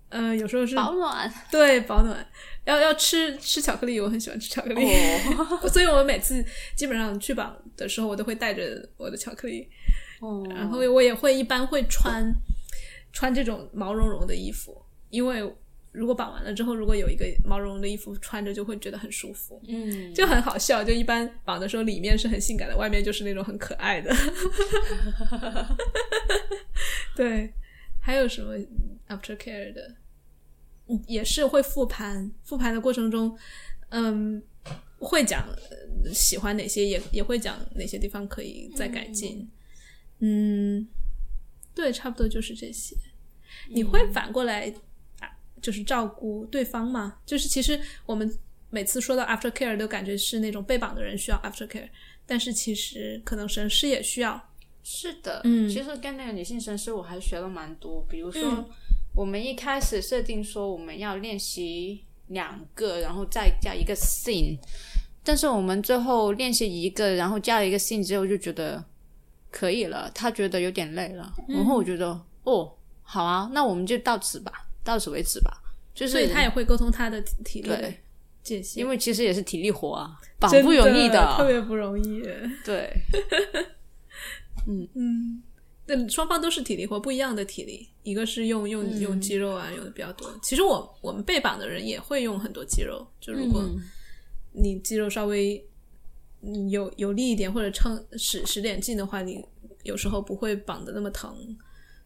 [0.10, 2.26] 呃，有时候是保暖， 对，保暖。
[2.66, 4.88] 要要吃吃巧克力，我很喜欢吃巧克力，
[5.72, 6.44] 所以我每次
[6.76, 9.70] 基本上去绑的时候，我都会带着我的巧克力。
[10.20, 12.34] 哦，然后我也会一般会穿
[13.14, 15.44] 穿这种毛茸茸的衣服，因为
[15.92, 19.62] 如果绑完了之后，如果有一个毛茸茸的衣服穿着，就会觉得很舒服。
[19.68, 24.12] 嗯，就很好笑，就一般绑的时候里面是很性感的，外面就是那种很可爱的。
[27.16, 27.54] 对，
[28.06, 28.56] 还有什么
[29.08, 29.96] after care 的？
[31.08, 33.36] 也是会复盘，复盘的过程中，
[33.90, 34.40] 嗯，
[35.00, 35.44] 会讲
[36.14, 39.50] 喜欢哪些，也也会讲哪些地方可以再改进。
[40.20, 40.88] 嗯，
[41.74, 42.96] 对，差不多就是这些。
[43.70, 44.72] 你会反过来
[45.20, 45.28] 啊，
[45.60, 47.18] 就是照顾对方吗？
[47.26, 48.32] 就是其实我们
[48.70, 51.90] 每次说到 after care 都感觉是那种被绑的人需要 after care，
[52.28, 54.40] 但是其实可能神师也需要。
[54.86, 58.64] 是的，嗯，其实跟那个女性神师我还学了蛮多，比如说。
[59.18, 64.58] 我们一开始设定说我们要练习两个，然后再加一个 scene，
[65.24, 68.84] 但是我们最后练习一个，然后加了一个 scene 之后就觉得
[69.50, 72.08] 可以了，他觉得有点累了，然后我觉得
[72.44, 72.70] 哦，
[73.04, 74.52] 好啊，那我们就到此吧，
[74.84, 75.64] 到此为止吧。
[75.94, 77.70] 就是所以他也会沟通他的体力
[78.44, 82.22] 界限，因为其实也是体力活啊，绑不容易的，特别不容易。
[82.66, 82.94] 对，
[84.68, 85.44] 嗯嗯。
[85.88, 90.28] 那双方都是体力活，不一样的体力，一个是用用用肌肉啊，用的比较多。
[90.42, 93.64] 其实我我们被绑的人也会用很多肌肉，就如果
[94.52, 95.64] 你肌肉稍微
[96.72, 99.46] 有有力一点，或者撑使使点劲的话，你
[99.84, 101.56] 有时候不会绑的那么疼。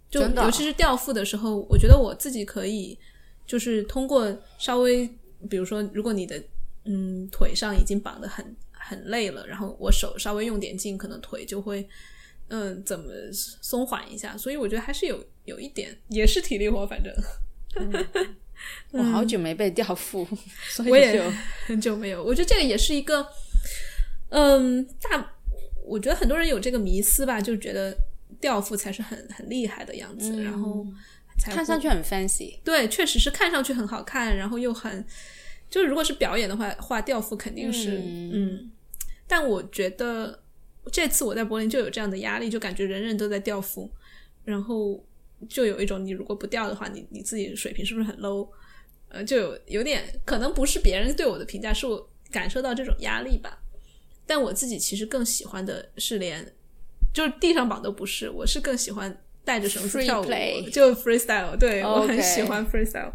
[0.10, 3.00] 就尤其是吊腹的时候，我觉得我自己可以，
[3.48, 5.10] 就是通过稍微，
[5.50, 6.44] 比如说，如果你的
[6.84, 11.88] 嗯腿上已经绑的很很累了，然后我手稍微用点劲，可能腿就会。
[12.50, 14.36] 嗯，怎么松缓一下？
[14.38, 16.86] 所以我觉得还是有有一点，也是体力活。
[16.86, 17.14] 反正
[18.92, 20.28] 我好久没被吊腹，
[20.90, 21.24] 我也
[21.66, 22.24] 很久没有。
[22.24, 23.26] 我觉得这个也是一个，
[24.30, 25.34] 嗯，大，
[25.86, 27.96] 我觉得很多人有这个迷思吧，就觉得
[28.42, 30.44] 吊腹才是很很厉害的样子。
[30.44, 30.86] 然后
[31.38, 32.60] 才看上去很 fancy。
[32.64, 35.06] 对，确实是看上去很好看，然后又很，
[35.70, 38.72] 就是如果是表演的话，画吊服肯定是嗯。
[39.28, 40.44] 但我觉得
[40.92, 43.90] 这次我在柏林就有这样的压力，就感觉人人都在掉服，
[44.44, 45.04] 然后
[45.48, 48.50] 就有一种你如果不掉的话，你你自己水平是不是很 low？
[49.10, 53.60] 呃，就有有点可能不是别人对我的评价，是我感受到这种压力吧。
[54.26, 56.54] 但我自己其实更喜欢的是连
[57.12, 60.26] 就是地上绑都不是，我是更喜欢带着绳子跳舞，
[60.72, 61.58] 就 freestyle。
[61.58, 63.12] 对我很喜欢 freestyle。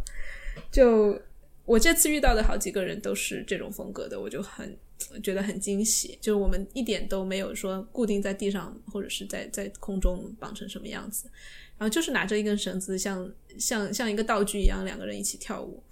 [0.73, 1.17] 就
[1.65, 4.77] 我这次遇到的好几个人都是这种风格的，我就很
[5.23, 6.19] 觉得很惊喜。
[6.21, 11.31] 就是我们一点都没有说固定在地上或者是在在空中绑成什么样子，
[11.79, 15.83] 然后就是拿着一根绳子，像像像一个道具一样，两个人一起跳舞。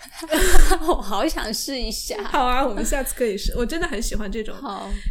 [0.88, 2.22] 我好想试一下。
[2.24, 3.52] 好啊，我们下次可以试。
[3.54, 4.56] 我真的很喜欢这种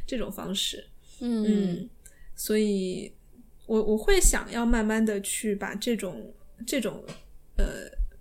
[0.08, 0.84] 这种方式。
[1.20, 1.88] 嗯，
[2.36, 3.14] 所以
[3.68, 6.34] 我我会想要慢慢的去把这种
[6.66, 7.04] 这种
[7.58, 7.66] 呃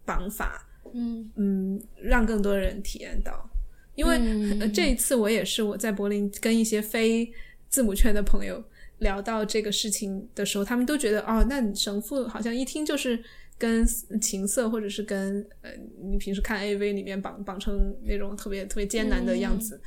[0.05, 3.49] 绑法，嗯嗯，让更多人体验到。
[3.99, 7.31] 因为这一次我也是我在柏林跟一些非
[7.69, 8.63] 字母圈的朋友
[9.01, 13.23] 聊到这个事情的时候，他们都觉得哦，那神父好像一听就是。
[13.61, 13.85] 跟
[14.21, 15.71] 情色，或者是跟呃，
[16.01, 19.81] 你平时看 AV 里面绑绑成那种特别特别艰难的样子，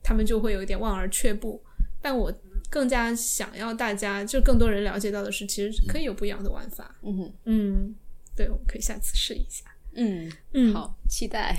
[0.00, 1.60] 他们就会有一点望而却步。
[2.00, 2.32] 但我
[2.70, 6.96] 更加想要大家，就更多人了解到的是，其实可以有不一样的玩法。
[7.02, 7.94] 嗯嗯，
[8.36, 9.64] 对，我们可以下次试一下。
[9.94, 11.56] 嗯嗯，好， 期待。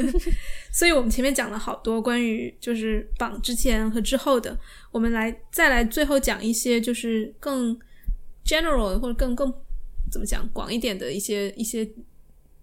[0.72, 4.58] 所以我们前面讲了好多关于就是榜之前和之后的，
[4.90, 7.78] 我们来再来最后讲一些就是更
[8.44, 9.52] general 或者更更。
[10.12, 10.48] 怎么讲？
[10.50, 11.88] 广一点的一些一些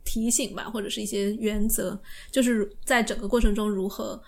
[0.06, 2.00] 提醒吧，或者是一些原则，
[2.32, 4.22] 就是在整个过程中如何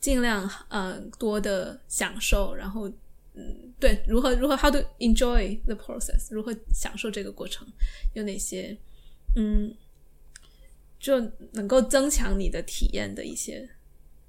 [0.00, 2.86] 尽量呃多的享受，然后
[3.34, 7.66] 嗯，对，如何如何 how to enjoy the process，如何享受这个过程，
[8.12, 8.76] 有哪些
[9.34, 9.72] 嗯，
[10.98, 11.20] 就
[11.52, 13.68] 能够增强你的体验的一些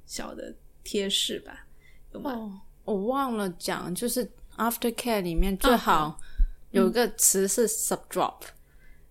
[0.05, 0.53] 小的
[0.83, 1.65] 贴士吧？
[2.13, 2.61] 有吗？
[2.83, 6.19] 我忘了讲，就是 after care 里面最好。
[6.71, 8.41] 有个词是 sub drop，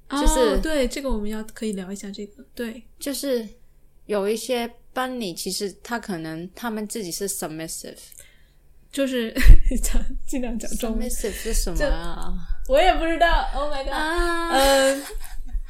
[0.08, 3.44] 就是对这个我们要可以聊一下这个，对，就是
[4.06, 7.98] 有一些班里其实他可能他们自己是 submissive，
[8.92, 9.34] 就是
[9.82, 12.32] 讲 尽量讲中是什么啊？
[12.68, 13.92] 我也不知道，Oh my god，
[14.52, 15.02] 嗯，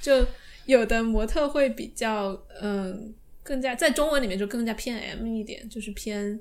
[0.02, 0.26] 就
[0.68, 3.12] 有的模特会比较嗯
[3.42, 6.38] 更加在中文里面就更加偏 M 一点，就是偏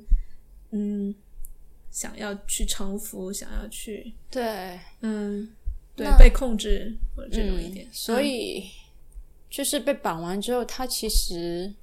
[0.71, 1.15] 嗯。
[1.89, 5.49] 想要去臣服，想要去对，嗯，
[5.95, 8.65] 对，被控制或者这种一点，所以
[9.49, 11.73] 就是被绑完之后，他其实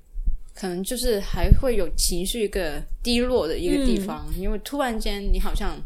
[0.54, 5.76] 可能就是还会有情绪一个低落的一个地方，因为突然间你好像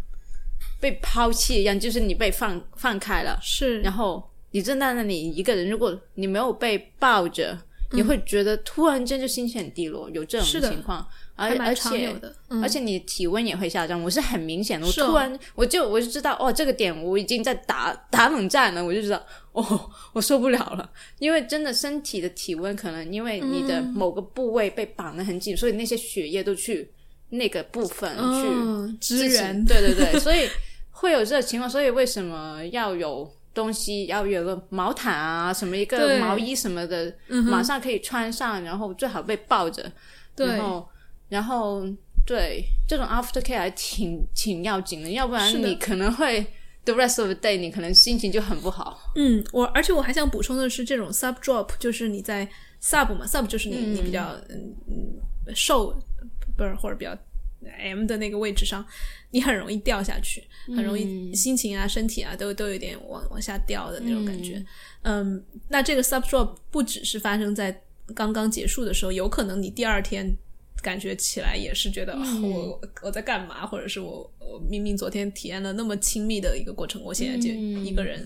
[0.79, 7.59] 被抛弃一样，就是你被放放开了，是，然后你站在那里一个人，如果你没有被抱着，
[7.93, 11.07] 你会觉得突然间就心情很低落，有这种情况。
[11.41, 12.13] 而而且
[12.49, 14.85] 而且你体温也会下降，我是很明显的。
[14.85, 20.91] 我突然我就我就知道哦，这个点我已经在打打冷战了，我就知道哦，我受不了了。
[21.21, 26.91] 因为真的身体的体温可能因为你的某个部位被绑得很紧，所以那些血液都去
[27.29, 29.65] 那个部分去支援。
[29.65, 30.49] 对对对， 所以
[30.91, 31.71] 会有这个情况。
[31.71, 34.07] 所以为什么要有东西？
[34.07, 39.91] 要有个毛毯啊，什么一个毛衣什么的，马上可以穿上，然后最好被抱着，
[40.37, 40.89] 然后。
[41.31, 41.85] 然后，
[42.25, 46.41] 对这种 after care 还挺挺要紧的，要不然你可能会
[46.87, 48.99] the rest of the day 你可能心情就很不好。
[49.15, 52.49] 嗯，我而且我还想补充的是，这种 sub drop 就是你在
[52.83, 55.95] sub 嘛，sub 就是你你比较嗯嗯瘦
[56.57, 57.15] 不是或者比较
[57.65, 58.85] m 的那个位置上，
[59.31, 60.45] 你很容易掉下去，
[60.77, 64.65] 很容易心情啊、身体啊都都有点往往下掉的那种感觉。
[65.03, 67.83] 嗯，那这个 sub drop 不只是发生在
[68.15, 70.37] 刚刚结束的时候，有可能你第二天。
[70.81, 78.25] 感觉起来也是觉得我我在干嘛，或者是我我明明昨天体验了那么亲密的一个过程，我现在就一个人，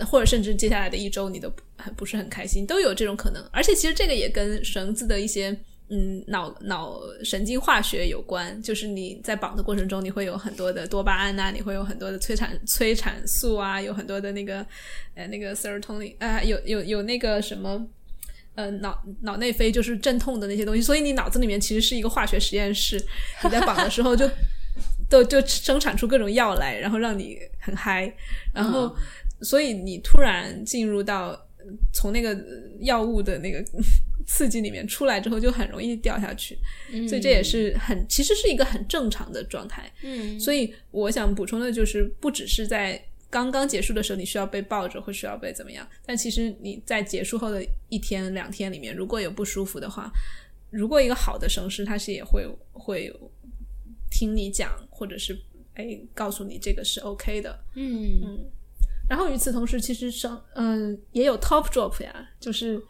[0.00, 3.42] 或者甚至接下来的一周你都很不是很开心，都有这种可能。
[3.50, 5.58] 而且其实这个也跟绳子的一些
[5.92, 14.66] 嗯脑脑神经化学有关，就是你在绑的过程中，你会有很多的多巴胺啊，你会有很多的催产催产素啊，有很多的那个
[15.14, 17.86] 呃那个 serotonin 啊，有有有那个什么。
[18.54, 23.02] 呃，脑脑内啡就是镇痛的那些东西，所以你脑子里面其实是一个化学实验室。
[23.42, 24.28] 你在绑的时候就
[25.08, 28.14] 都就生产出各种药来，然后让你很嗨。
[28.52, 28.94] 然后，
[29.40, 31.34] 所以你突然进入到
[31.92, 32.36] 从那个
[32.80, 33.64] 药物的那个
[34.26, 36.58] 刺激里面出来之后，就很容易掉下去。
[37.08, 39.92] 所以这也是很其实是一个很正常的状态。
[40.02, 45.88] 嗯，所以我想补充的就是，不只是在刚刚结束的时候，你需要被抱着，或需要被怎么样？
[46.06, 50.12] 但其实你在结束后的一天、两天里面，如果有不舒服的话，
[50.70, 53.12] 如果一个好的绳师，他是也会会
[54.10, 55.36] 听你讲，或者是
[55.74, 57.58] 哎告诉你这个是 OK 的。
[57.74, 58.44] 嗯嗯。
[59.08, 62.82] 然后与此同时，其实省嗯也有 top drop 呀，就是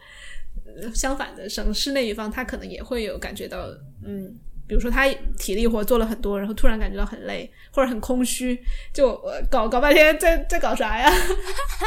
[0.95, 3.69] 相反的省市那一方，他可能也会有感觉到
[4.05, 4.39] 嗯。
[4.65, 5.07] 比如说他
[5.37, 8.59] 体力活做了很多，然后突然感觉到很累或者很空虚，
[8.95, 11.13] 就搞搞半天在在搞啥呀？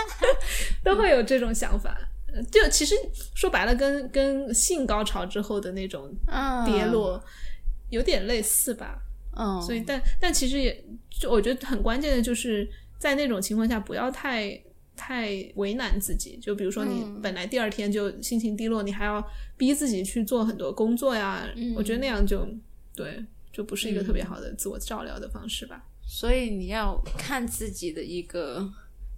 [0.83, 1.97] 都会有这种想法。
[2.51, 2.93] 就其实
[3.33, 6.13] 说白了，跟跟性高潮之后的那种
[6.63, 7.19] 跌落
[7.89, 8.99] 有点类似吧。
[9.35, 12.69] 嗯，所以但但其实也就我觉得很关键的就是
[12.99, 14.59] 在那种情况下不要太
[14.95, 16.37] 太为难自己。
[16.41, 19.25] 就比如说你本来第二天就心情低落，你还要
[19.57, 21.47] 逼自己去做很多工作呀。
[21.75, 22.47] 我觉得那样就。
[22.95, 23.21] 对，
[23.51, 25.83] 就不是一个特别好的自我照料的方式吧。
[26.07, 28.65] 所以你要看自己的一个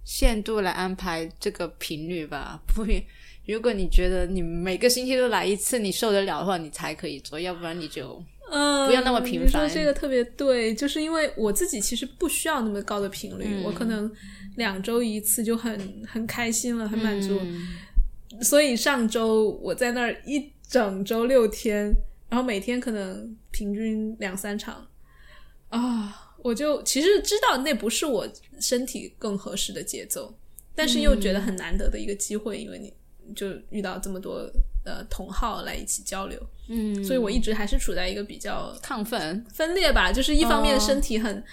[0.04, 2.60] 限度来安排这个频率吧。
[2.66, 2.84] 不，
[3.46, 8.20] 如果你觉得你每个星期都来一次，你受得了的话，你才可以做；要不然你就
[8.50, 9.68] 嗯，不要那么频繁。
[9.68, 14.10] 这个特别对，就是因为我自己其实不需要那么高的频率，我可能
[14.56, 17.40] 两周一次就很很开心了，很满足。
[18.42, 21.94] 所以上周我在那儿一整周六天。
[22.30, 24.86] 然后每天可能平均两三场，
[25.70, 28.28] 啊，我就其实知道那不是我
[28.60, 30.38] 身体更合适的节奏，
[30.74, 32.92] 但是又觉得很难得的一个机会，因为你
[33.34, 34.46] 就遇到这么多
[34.88, 39.44] 呃同好来一起交流，嗯，所以我一直还是处在一个比较亢奋。
[39.52, 41.44] 分裂吧，就是一方面身体很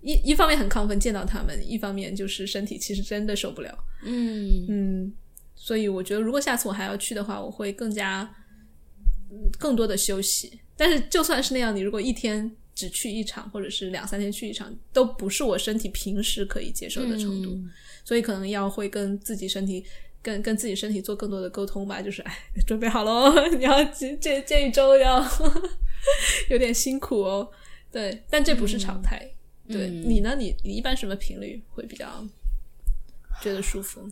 [0.00, 4.66] 一一方面很亢奋见到他们，一方面就是身体其实真的受不了，嗯。
[4.68, 5.12] 嗯，
[5.54, 8.34] 所以我觉得如果下次我还要去的话，我会更加。
[9.60, 17.56] 更多的休息，但是就算是那样，你如果一天只去一场，或者是两三天去一场，都不是我身体平时可以接受的程度，
[18.04, 19.84] 所以可能要会跟自己身体，
[20.22, 22.00] 跟跟自己身体做更多的沟通吧。
[22.02, 25.24] 就是哎，准备好喽， 你要这这这一周要
[26.50, 27.50] 有点辛苦哦。
[27.92, 29.30] 对，但这不是常态。
[29.68, 30.34] 对你呢？
[30.36, 32.26] 你你一般什么频率会比较
[33.40, 34.10] 觉得舒服？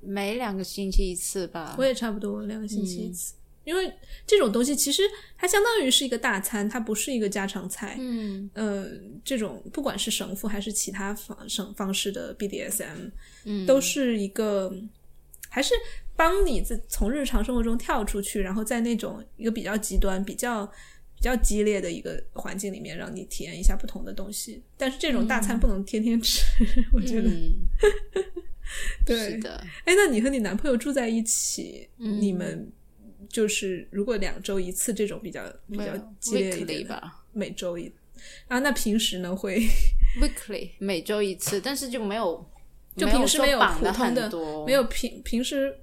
[0.00, 1.74] 每两个星期一次吧。
[1.78, 3.34] 我也差不多两个星期一次。
[3.64, 3.92] 因为
[4.26, 5.02] 这种东西其实
[5.36, 7.96] 它相当于是一个大餐，它不是一个家常菜。
[7.98, 8.86] 嗯，呃，
[9.24, 13.10] 这种不管是神父还是其他方省方式的 BDSM，
[13.44, 14.74] 嗯，都是一个
[15.50, 15.74] 还是
[16.16, 20.64] 帮你自从日常生活中跳出去，然后在那种一个比较极端、比较
[21.14, 24.62] 比较激烈的一个环境里面，让你体验一下不同的东西。
[24.78, 26.42] 但是这种大餐不能天天吃，
[26.94, 27.28] 我觉得。
[29.04, 29.62] 对的。
[29.84, 32.72] 哎，那你和你男朋友住在一起，你们？
[33.28, 35.40] 就是如果两周一次这种比较
[35.70, 37.92] 比较激烈一点吧，每周一
[38.48, 39.60] 啊，那平时呢会
[40.20, 42.44] weekly 每周一次，但是就没有
[42.96, 44.30] 就平时没有普通的
[44.66, 45.74] 没有平平时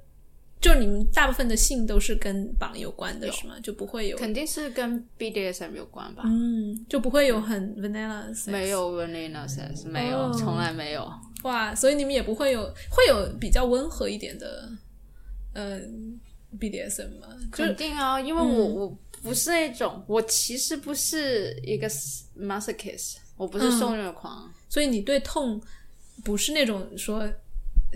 [0.60, 3.56] 就你们大部分的性都是跟绑有关的是吗？
[3.62, 6.24] 就不会有肯定是跟 BDSM 有关吧？
[6.26, 11.12] 嗯，就不会有很 vanilla，没有 vanilla sex，没有，从来没有。
[11.44, 14.70] 哇，所以你们也不会有会有比较温和一点的，
[15.54, 16.20] 嗯。
[16.58, 17.28] BDSM 吗？
[17.52, 21.90] 肯定啊，因为我我不是那种，我其实不是一个
[22.40, 25.62] masochist，我不是受虐狂，所以你对痛
[26.24, 27.28] 不是那种说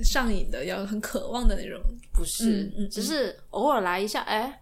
[0.03, 1.81] 上瘾的，要很渴望的那种，
[2.13, 4.61] 不是，只是偶尔来一下，哎，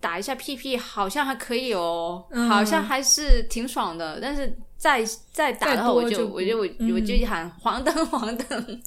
[0.00, 8.82] 打一下屁屁，好像还可以哦，好像还是挺爽的，但是再再打的话，我就我就我我就喊黄灯黄灯，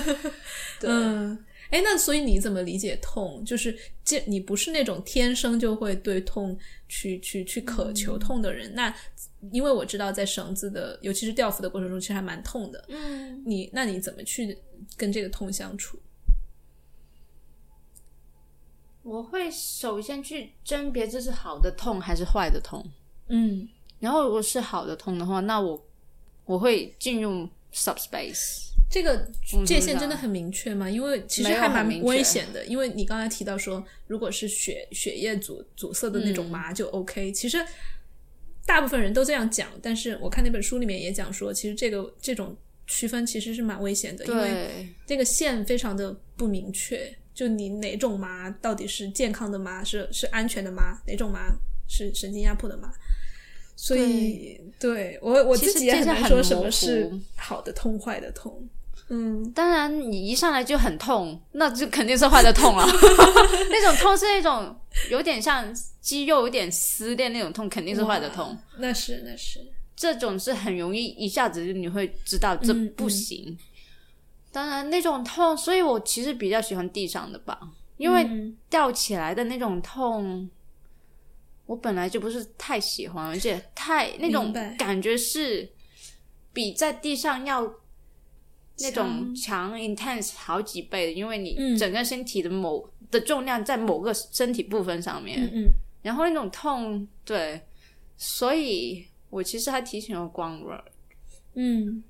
[0.78, 0.90] 对。
[1.70, 3.44] 哎，那所以你怎么理解痛？
[3.44, 6.56] 就是这你不是那种天生就会对痛
[6.88, 8.74] 去去去渴求痛的人。
[8.74, 8.94] 那
[9.52, 12.84] 因为我知道在绳子的，尤其是吊服的过程中，其实还蛮痛的。
[12.88, 14.58] 嗯，你那你怎么去
[14.96, 15.98] 跟这个痛相处？
[19.02, 22.84] 我会首先去甄别这是好的痛还是坏的痛。
[23.28, 23.68] 嗯，
[23.98, 25.86] 然后如果是好的痛的话，那我
[26.44, 28.69] 我会进入 subspace。
[28.90, 29.30] 这个
[29.64, 30.90] 界限真的很明确吗？
[30.90, 32.66] 因为其实还蛮危险的。
[32.66, 37.30] 因为你刚才提到说，如果是血血液阻阻塞的那种麻就 OK。
[37.30, 37.64] 其实
[38.66, 42.56] 大部分人都这样讲，但是我看那本书里面也讲说，其实这个这种
[42.88, 47.16] 区分其实是蛮危险的，因为这个线非常的不明确。
[47.32, 51.46] 就你哪种麻到底是健康的麻，是是安全的麻，哪种麻
[51.88, 52.92] 是神经压迫的麻？
[53.76, 58.68] 所以对我我自己也很难说什么是好的痛，坏的痛。
[59.12, 62.86] 嗯，当然，你一上来就很痛，那就肯定是坏的痛了。
[63.68, 64.80] 那种痛是那种
[65.10, 65.66] 有点像
[66.00, 68.56] 肌肉有点撕裂那种痛，肯定是坏的痛。
[68.78, 73.58] 那是那是，这种是很容易一下子就你会知道这不行。
[74.52, 77.58] 当然那种痛，所以我其实比较喜欢地上的吧，
[77.96, 78.24] 因为
[78.68, 80.48] 吊起来的那种痛，
[81.66, 85.68] 我本来就不是太喜欢，而且太那种感觉是
[86.52, 87.74] 比在地上要。
[88.80, 89.78] 那种强。
[89.78, 95.68] intense 好几倍的，因为你整个身体的某的重量在某个身体部分上面，嗯
[96.02, 97.60] 然后那种痛，对，
[98.16, 100.82] 所以我其实还挺喜欢光软。
[101.54, 102.02] 嗯，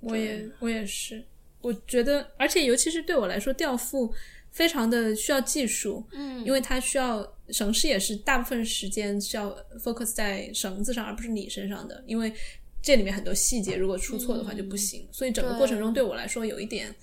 [0.00, 1.24] 我也我也是，
[1.60, 4.12] 我觉得，而且尤其是对我来说，吊腹
[4.50, 12.32] 非常的需要技术，嗯，因为它需要绳式也是大部分时间需要 focus 在绳子上，而不是你身上的，因为。
[12.82, 15.06] 这里面很多细节，如果出错的话就不行。
[15.12, 16.94] 所以整个过程中对我来说有一点，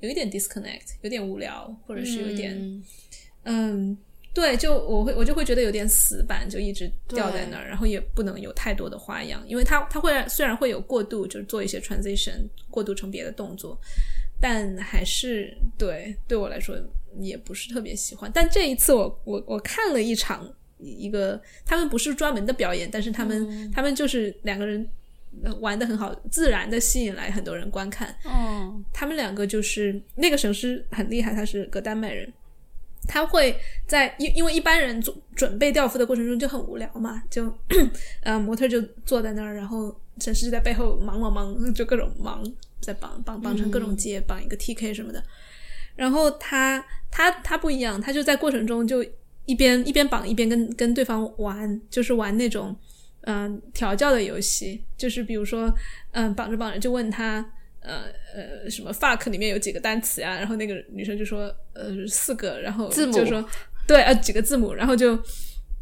[0.00, 2.82] 有一点 disconnect，有点无聊，或者是有一点，
[3.42, 3.96] 嗯，
[4.32, 13.76] 对，就我会我就会觉得有点死板，就一直吊在那儿，然后也不能有太多的花样，因为它它会虽然会有过渡，就是做一些 transition，过渡成别的动作，
[14.40, 16.76] 但还是对对我来说
[17.18, 18.30] 也不是特别喜欢。
[18.32, 24.88] 但这一次我我我看了一场一个，他们不是专门的表演，但是他们他们就是两个人。
[25.60, 28.08] 玩的很好，自然的吸引来很多人观看。
[28.24, 32.32] 哦，他们两个就是那个神师很厉害，他是个丹麦人，
[33.06, 33.54] 他会
[33.86, 37.52] 在因因为一般人准准备吊服的过程中就很无聊嘛，就
[38.22, 42.42] 呃模特就坐在那儿，然后神师就在背后忙忙忙，就各种忙，
[42.80, 45.22] 在绑绑绑成各种结，绑一个 TK 什么的。
[45.96, 49.04] 然后他他他不一样，他就在过程中就
[49.44, 52.74] 一边一边绑一边跟跟对方玩，就是玩那种。
[53.26, 55.72] 嗯，调教的游戏就是比如说，
[56.12, 57.44] 嗯，绑着绑着就问他，
[57.80, 58.04] 呃
[58.34, 60.34] 呃，什么 fuck 里面有几个单词啊？
[60.36, 63.42] 然后那个女生就说，呃，四个，然后就说，
[63.86, 65.18] 对，呃，几个字母，然后就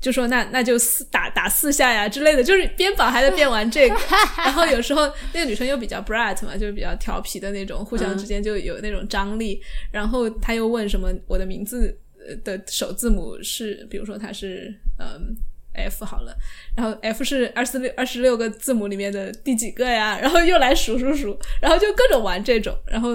[0.00, 3.96] 就说那那就四打打四下呀之类的，就是边绑还在边玩这个。
[4.38, 9.60] 然后有时候那个女生又比较 bright 嘛，就是比较调皮的那种，互相之间就有那种张力。
[9.90, 11.96] 然后他又问什么，我的名字
[12.44, 15.36] 的首字母是，比如说他是嗯。
[15.74, 16.36] F 好了，
[16.76, 20.18] 然后 F 是二十六二十六个字母里面的第几个呀？
[20.22, 23.10] 然后又来数数数，然后就各种玩这种，然后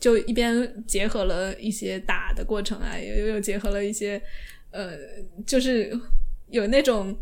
[0.00, 4.20] 就一边结合了一些打的过程啊，又又结合了一些
[4.70, 4.92] 呃，
[5.46, 5.90] 就是
[6.48, 7.16] 有那种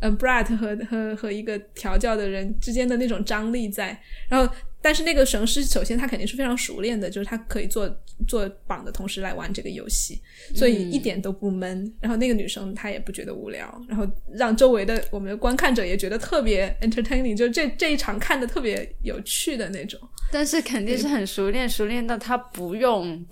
[0.00, 4.52] 嗯，Bright 和和和一个调教的人之间的那种张力在，然后。
[4.82, 7.88] 但是那个绳师，首先他肯定是非常熟练的，就是他可以做
[8.26, 10.20] 做绑的同时来玩这个游戏，
[10.54, 11.92] 所以一点都不闷。
[12.00, 20.00] 然后那个女生她也不觉得无聊，然后让周围的我们的观看者也觉得特别 entertaining，就这这一场看的特别有趣的那种。
[20.32, 23.22] 但是肯定是很熟练，熟练到他不用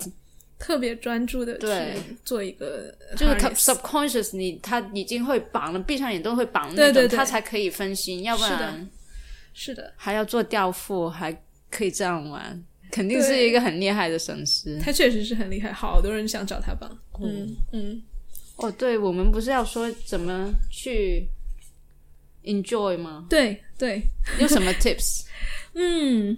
[0.59, 8.87] 特别专注的去做一个，就是 subconscious，你他已经会绑了，闭上眼都会绑那种，他才可以分心，要不然。
[9.53, 11.31] 是的，还要做调付，还
[11.69, 14.79] 可以这样玩，肯定是一个很厉害的神师。
[14.81, 16.89] 他确实是很厉害，好多人想找他帮。
[17.21, 18.01] 嗯嗯。
[18.57, 21.25] 哦，对，我们不是要说怎么去
[22.43, 23.25] enjoy 吗？
[23.29, 24.01] 对对，
[24.39, 25.23] 有什么 tips？
[25.75, 26.37] 嗯，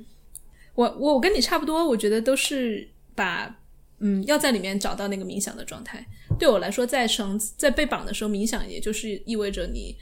[0.76, 3.57] 我我我跟你差不多，我觉得都是把
[3.99, 6.05] 嗯要在里面找到那个冥想的状态。
[6.38, 9.95] 对我来说，在绳在被绑的时候冥想，也就是意味着你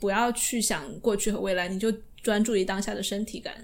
[0.00, 1.92] 不要去想过去和未来，你就。
[2.22, 3.54] 专注于当下的身体感，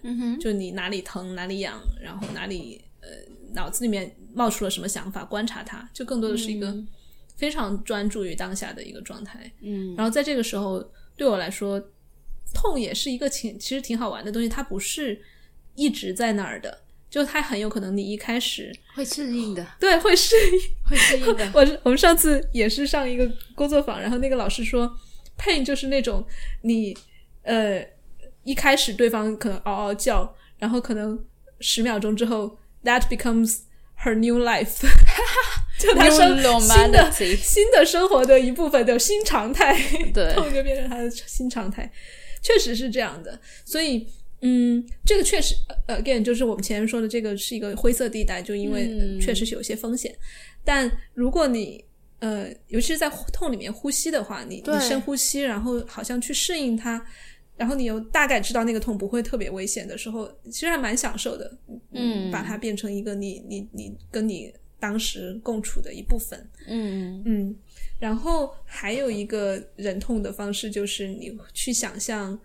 [0.41, 3.09] 就你哪里疼哪里痒，然后哪里呃
[3.53, 6.75] 脑子里面冒出了什么想法，观察它，就更多的是一个
[7.37, 9.53] 非常专注于当下的一个状态。
[9.61, 10.83] 嗯，然后在这个时候，
[11.19, 11.79] 对我来说，
[12.55, 15.21] 痛也是一个挺其实挺好玩的东西，它不是
[15.75, 16.79] 一直在那儿的，
[17.11, 21.47] 就它很有可能你一开始会适应的， 对，会适应，会适应的。
[21.53, 24.99] 我我们上次也是上一个工作坊，然后那个老师说
[25.39, 26.25] ，pain 就是那种
[26.63, 26.97] 你
[27.43, 27.85] 呃。
[28.47, 31.21] 一开始对方可能嗷嗷叫，然后可能
[31.59, 33.63] 十秒钟之后，that becomes
[34.05, 34.87] her new life，
[35.81, 39.77] 就他生新的新的生活的一部分的新常态，
[40.15, 41.91] 对，痛就变成他的新常态，
[42.41, 43.37] 确实是这样的。
[43.65, 44.07] 所以，
[44.43, 45.57] 嗯，这个确实
[45.89, 50.17] ，again，就是我们前面说的这个是一个灰色地带，就因为确实是有些风险。
[50.65, 51.85] 但如果你
[52.19, 57.05] 呃，尤其是在痛里面呼吸的话，你你深呼吸，然后好像去适应它。
[57.57, 61.57] 然后你又大概知道那个痛不会特别危险的时候，其实还蛮享受的。
[61.93, 66.39] 嗯，把它变成一个你你你跟你当时共处的一部分。
[66.67, 67.57] 嗯嗯。
[67.99, 72.39] 然后还有一个忍痛的方式，就是你去想象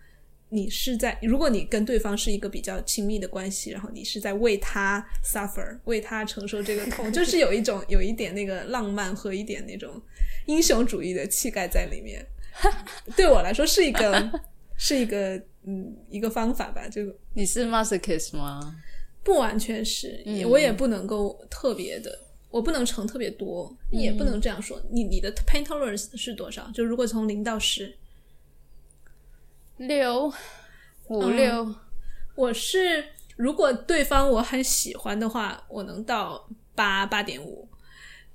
[0.51, 9.99] 你是在，如果你跟对方是一个比较亲密的关系，然后你是在为他 suffer，为他承受这个痛， 就是有一种有一点那个浪漫和一点那种
[10.45, 12.25] 英雄主义的气概在里面。
[13.17, 14.31] 对我来说是一个。
[14.83, 16.87] 是一个嗯一个方法吧。
[16.89, 17.03] 就
[17.35, 18.75] 你是 masochist 吗？
[19.23, 22.17] 不完全是，也我也不能够特别的，
[22.49, 24.81] 我不能乘特别多，也不能这样说。
[24.89, 26.67] 你你的 pain tolerance 是多少？
[26.73, 27.95] 就如果从零到十，
[29.81, 30.31] 六
[31.07, 31.75] 五六，
[32.35, 33.03] 我是
[33.35, 37.67] 如果对方我很喜欢的话，我能到八八点五；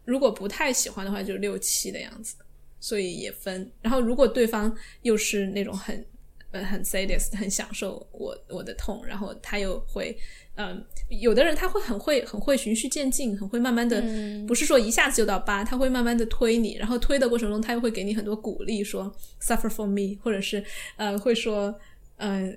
[0.05, 2.35] 如果不太喜欢的话，就六七的样子。
[2.81, 3.71] 所以也分。
[3.81, 6.05] 然后如果对方又是那种很
[6.51, 10.19] 呃很 sadist，很享受我我的痛，然后他又会
[10.57, 14.03] 嗯，有的人他会很会很会循序渐进，很会慢慢的，
[14.47, 20.63] 不是说一下子就到八，他会慢慢的推你，然后推的过程中他又会给你很多鼓励，说 suffer for me，或者是
[20.97, 21.75] 呃会说
[22.17, 22.53] 呃。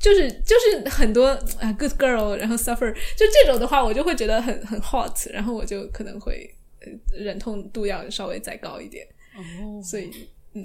[0.00, 6.50] 就是就是很多啊，good girl，然后 suffer，就这种的话，我就会觉得很很 hot，然后我就可能会
[7.12, 9.06] 忍痛度要稍微再高一点。
[9.36, 10.10] 哦，所以
[10.54, 10.64] 嗯，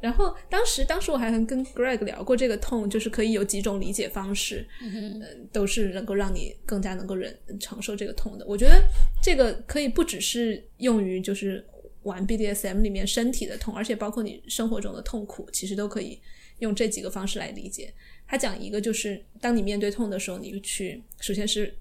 [0.00, 8.44] 然后当时当时我还跟 Greg 聊过这个痛，就是可以有几种理解方式，嗯，都是能够让你更加能够忍承受这个痛的。
[8.46, 8.82] 我觉得
[9.22, 11.64] 这个可以不只是用于就是
[12.02, 16.20] 玩 BDSM 里面身体的痛，而且包括你生活中的痛苦，其实都可以
[16.60, 17.92] 用这几个方式来理解。
[18.26, 21.74] 他讲一个就是，当你面对痛的时候，你去首先是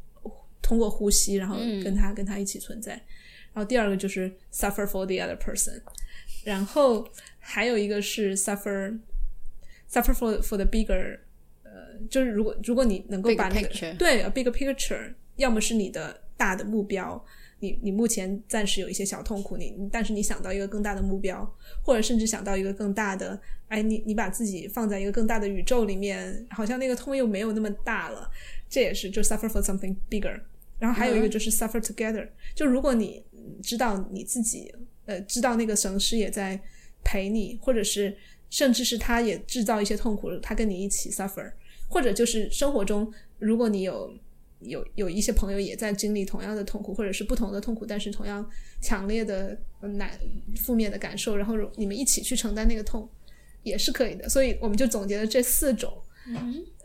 [0.61, 2.93] 通过呼吸，然后跟他跟他一起存在，
[3.53, 5.79] 然后第二个就是 suffer for the other person，
[6.43, 7.07] 然后
[7.49, 8.99] 还有一个是 suffer
[9.89, 11.17] suffer for for the bigger，
[11.63, 17.23] 呃，就是如果如果你能够把那个对 a big picture，要么是你的大的目标。
[17.59, 21.43] 你你目前暂时有一些小痛苦，你但是你想到一个更大的目标，
[21.81, 28.29] 或者甚至想到一个更大的，哎，你你把自己放在一个更大的宇宙里面，好像那个痛又没有那么大了，
[28.69, 30.39] 这也是就 suffer for something bigger。
[30.77, 33.23] 然后还有一个就是 suffer together，就如果你
[33.63, 34.71] 知道你自己，
[35.05, 36.61] 呃，知道那个神师也在
[37.07, 38.13] 陪你，或者是
[38.49, 41.49] 甚至是他也制造一些痛苦，他跟你一起 suffer，
[41.87, 44.13] 或者就是生活中如果你有。
[44.61, 48.43] 有有一些朋友也在经历同样的痛苦，或者是不同的痛苦，但是同样
[48.81, 50.09] 强烈的难
[50.55, 53.07] 负面的感受，然后你们一起去承担那个痛，
[53.61, 54.27] 也是可以的。
[54.27, 55.95] 所以我们就总结了这四种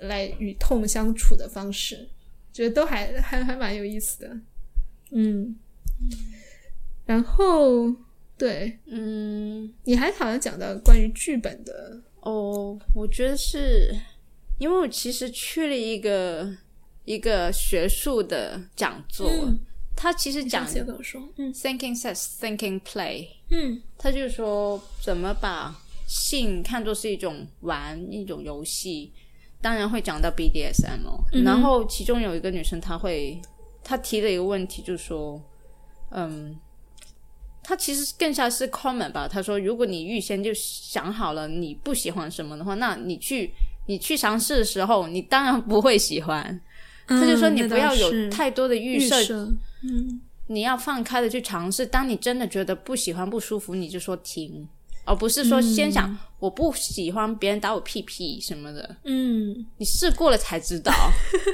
[0.00, 2.06] 来与痛相处的方式，
[2.52, 4.36] 觉得都还还还蛮有意思的。
[5.12, 5.56] 嗯，
[7.06, 7.90] 然后
[8.42, 12.00] 对，嗯，你还好像讲到关于剧本的。
[12.20, 13.94] 哦，我觉得是
[14.58, 16.52] 因为我其实去了一个。
[17.04, 19.28] 一个学术的讲座，
[19.96, 25.76] 他其实讲，thinking sex, thinking play，嗯，他就是说怎么把
[26.06, 29.12] 性看作是一种玩一种游戏，
[29.60, 33.42] 当然会讲到 BDSM，然后其中有一个女生，她会
[33.82, 35.42] 她提了一个问题，就是说，
[36.12, 36.56] 嗯，
[37.62, 43.50] 她其实更像是 comment 吧，他说，如果你预先就想好了你不喜欢什么的话，那你去
[43.86, 46.60] 你去尝试的时候，你当然不会喜欢。
[47.06, 49.44] 他就说：“你不要有太多的预设，
[49.82, 51.84] 嗯，你要放开的去尝试。
[51.84, 54.66] 当你真的觉得不喜欢、不舒服，你就说停，
[55.04, 58.96] 而不是说先想我不喜欢别人打我屁屁什么的。
[59.04, 60.92] 嗯，你试过了才知道。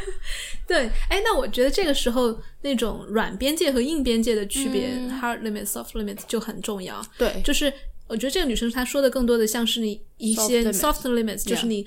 [0.66, 4.88] 对，哎，那我觉得这个时候那种软边界和硬边界的区别
[5.20, 7.04] ，hard limits、soft limits 就很重要。
[7.16, 7.72] 对，就是
[8.06, 11.86] 我觉得这个女生她说的更多的像是你一些 soft limits，就是你。”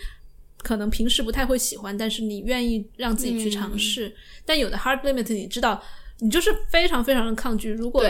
[0.63, 4.13] 可能平时不太会喜欢，但是你愿意让自己去尝试。
[4.45, 5.81] 但有的 hard limit，你知道，
[6.19, 7.71] 你就是非常非常的抗拒。
[7.71, 8.03] 如果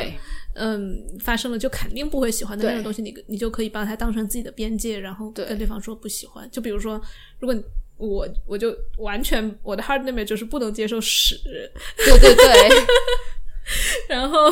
[0.54, 6.50] 嗯发生了，就肯定不会喜欢的那种东西，你你就可以把它当成自己的边界，然后跟对方说不喜欢。
[6.52, 7.02] 就比如说，
[7.40, 7.56] 如果
[7.98, 11.40] 我我就完全我的 hard limit 就是不能接受屎。
[11.98, 12.70] 对对对。
[14.10, 14.52] 然后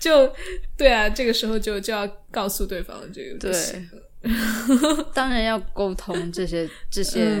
[0.00, 0.32] 就
[0.76, 3.52] 对啊，这个时候就就要告诉对方这个对。
[5.12, 7.40] 当然要沟通这些这些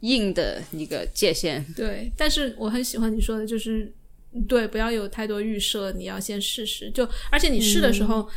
[0.00, 1.64] 硬的一个界限。
[1.74, 3.92] 对，但是我很喜欢你说的，就是
[4.48, 6.90] 对，不要有太多预设，你要先试试。
[6.90, 8.28] 就而且你试的时候，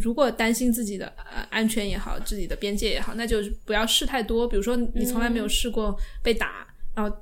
[0.00, 4.46] 如果担心自己的呃安全也好，自己的边界也好，那就不要试太多。
[4.46, 7.16] 比如说你从来没有试过被打，然后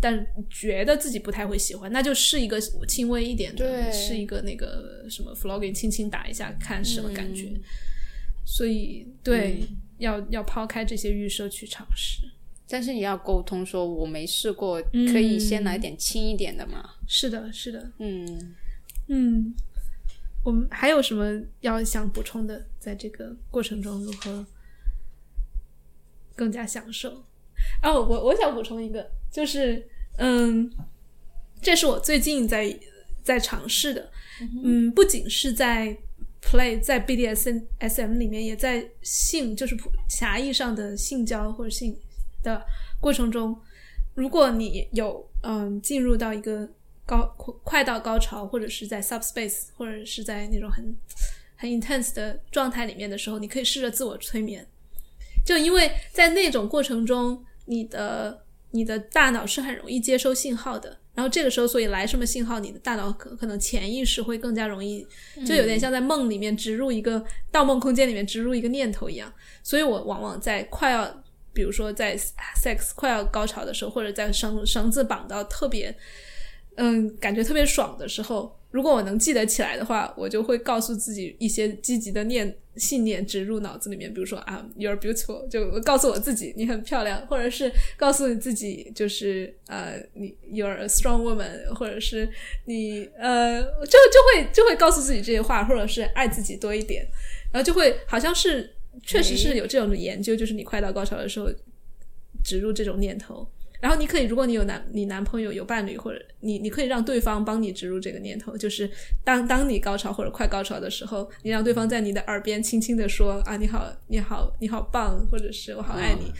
[0.00, 7.52] 但觉得自己不太会喜欢，那就试一个轻微一点的，试一个那个什么 flogging，轻轻打一下，看什么感觉。
[8.46, 9.62] 所以，对，
[9.96, 12.20] 要要抛开这些预设去尝试，
[12.68, 14.82] 但是也要沟通，说我没试过，
[15.12, 16.90] 可以先来点轻一点的嘛？
[17.06, 18.54] 是的，是的，嗯
[19.08, 19.54] 嗯，
[20.42, 22.66] 我们还有什么要想补充的？
[22.78, 24.46] 在这个过程中，如何
[26.34, 27.10] 更加享受？
[27.82, 29.88] 哦，我我想补充一个，就是
[30.18, 30.70] 嗯，
[31.60, 32.78] 这是我最近在
[33.22, 34.10] 在尝试的，
[34.62, 35.96] 嗯，不仅是在。
[36.46, 39.74] play 在 BDSM SM 里面，也在性就是
[40.10, 41.98] 狭义上的性交或者性
[42.44, 42.64] 的
[43.00, 43.58] 过程中，
[44.14, 46.68] 如果你有嗯进入到一个
[47.04, 47.22] 高
[47.64, 50.96] 快到高潮，或者是在 subspace，或者是在那种很
[51.56, 54.64] 很 intense 的状态里面的时候，你可以试着自我催眠，
[55.44, 60.98] 就因为在那种过程中，你的你的大脑是很容易接收信号的。
[61.14, 65.06] 然后这个时候，所以来什么信号，你的大脑可可能潜意识会更加容易，
[65.46, 69.32] 就有点像在梦里面植入一个盗梦空间里面植入一个念头一样。
[69.62, 71.23] 所以我往往在快要，
[71.54, 72.18] 比如说在
[72.60, 75.94] sex 快要高潮的时候，或者在绳绳子绑到特别，
[76.76, 78.58] 嗯，感觉特别爽的时候。
[78.70, 92.28] 如果我能记得起来的话，我就会告诉自己一些积极的念信念植入脑子里面，比如说啊，you're beautiful，就告诉我自己你很漂亮，或者是告诉你自己就是呃，你 you're a strong woman，或者是
[92.64, 97.06] 你呃，就就会就会告诉自己这些话，或者是爱自己多一点，
[97.52, 101.48] 然后就会好像是确实是有这种的研究，就是你快到高潮的时候
[102.44, 103.46] 植入这种念头。
[103.80, 108.90] 然后你可以，如果你有男，你男朋友有伴侣，或者你，你可以让对方帮你植入这个念头，就是
[109.22, 116.32] 当当你高潮或者快高潮的时候，你让对方在你的耳边轻轻的说啊，你好，你好，你好棒，或者是我好爱你，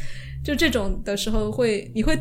[0.42, 2.18] 就这种的时候会，你会，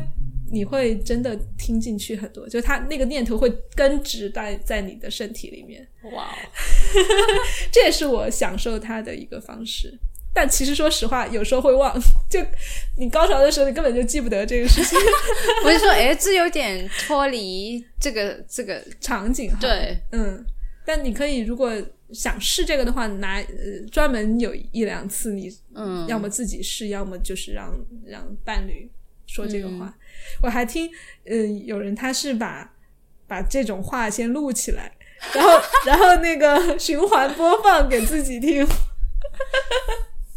[0.52, 5.88] 你会真的听进去很多，就他那个念头会根植在在你的身体里面。
[6.12, 6.34] 哇，
[7.72, 9.98] 这也是我享受它的一个方式。
[10.34, 11.96] 但其实说实话，有时候会忘。
[12.28, 12.40] 就
[12.98, 14.98] 你高潮的时候，你根本就记不得这个事情。
[15.64, 19.50] 我就说，哎，这有点脱离这个这个场景。
[19.60, 20.44] 对，嗯。
[20.86, 21.72] 但你可以，如果
[22.12, 23.42] 想试这个的话，拿
[23.90, 27.74] 专门有一两次，你嗯，要么自己试，要么就是让
[28.04, 28.86] 让伴侣
[29.26, 29.94] 说这个话。
[30.42, 30.90] 我还听，
[31.24, 32.70] 嗯，有人他是把
[33.26, 34.92] 把这种话先录起来，
[35.32, 38.66] 然后 然后那个循环播放给自己听。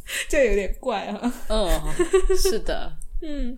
[0.29, 1.33] 就有点怪啊。
[1.49, 1.69] 嗯，
[2.37, 3.57] 是的， 嗯，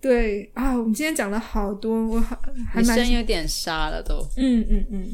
[0.00, 2.36] 对啊，我们今天讲了好多，我还
[2.72, 5.08] 还蛮有点沙了都，嗯嗯嗯，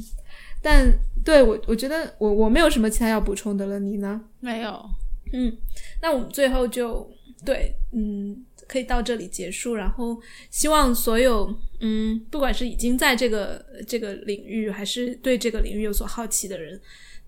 [0.62, 0.90] 但
[1.24, 4.20] 对我我觉得我我没有什么其他要补充的了，你呢？
[4.40, 4.90] 没有，
[5.32, 5.56] 嗯，
[6.02, 7.10] 那我们最后就
[7.44, 16.80] 对，嗯，可以到这里结束，然后希望所有嗯，不管是已经在这个这个领域，还是对这个领域有所好奇的人，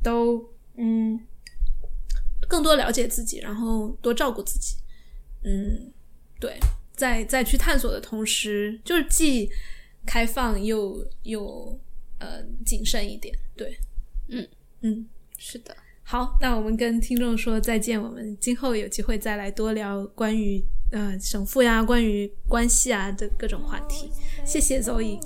[0.03, 0.45] 都
[0.77, 1.19] 嗯。
[2.49, 4.77] 更多了解自己，然后多照顾自己。
[5.43, 5.93] 嗯，
[6.39, 6.59] 对，
[6.95, 9.49] 在在去探索的同时，就是既
[10.07, 11.79] 开放又又
[12.19, 13.35] 呃谨慎一点。
[13.57, 13.79] 对，
[14.29, 14.47] 嗯
[14.83, 15.07] 嗯，
[15.39, 15.77] 是的。
[16.03, 18.03] 好，那我们跟听众说再见。
[18.03, 20.61] 我们今后有机会再来多聊关于
[20.91, 24.11] 呃神父呀、关于关系啊的各种话题。
[24.45, 25.21] 谢谢 Zoe。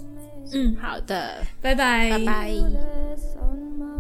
[0.53, 3.94] 嗯，好的，拜拜，拜拜。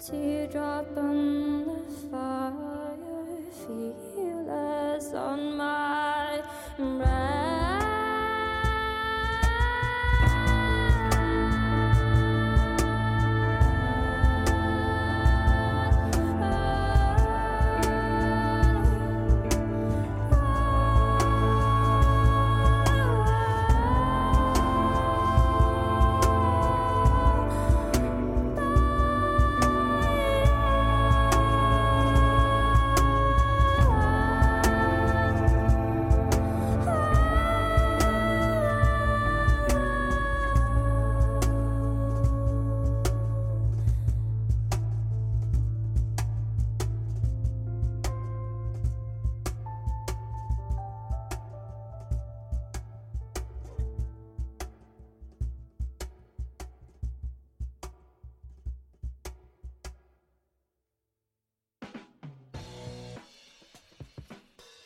[0.00, 2.96] Teardrop on the fire,
[4.14, 4.46] feel
[5.12, 6.40] on my
[6.76, 7.47] breath.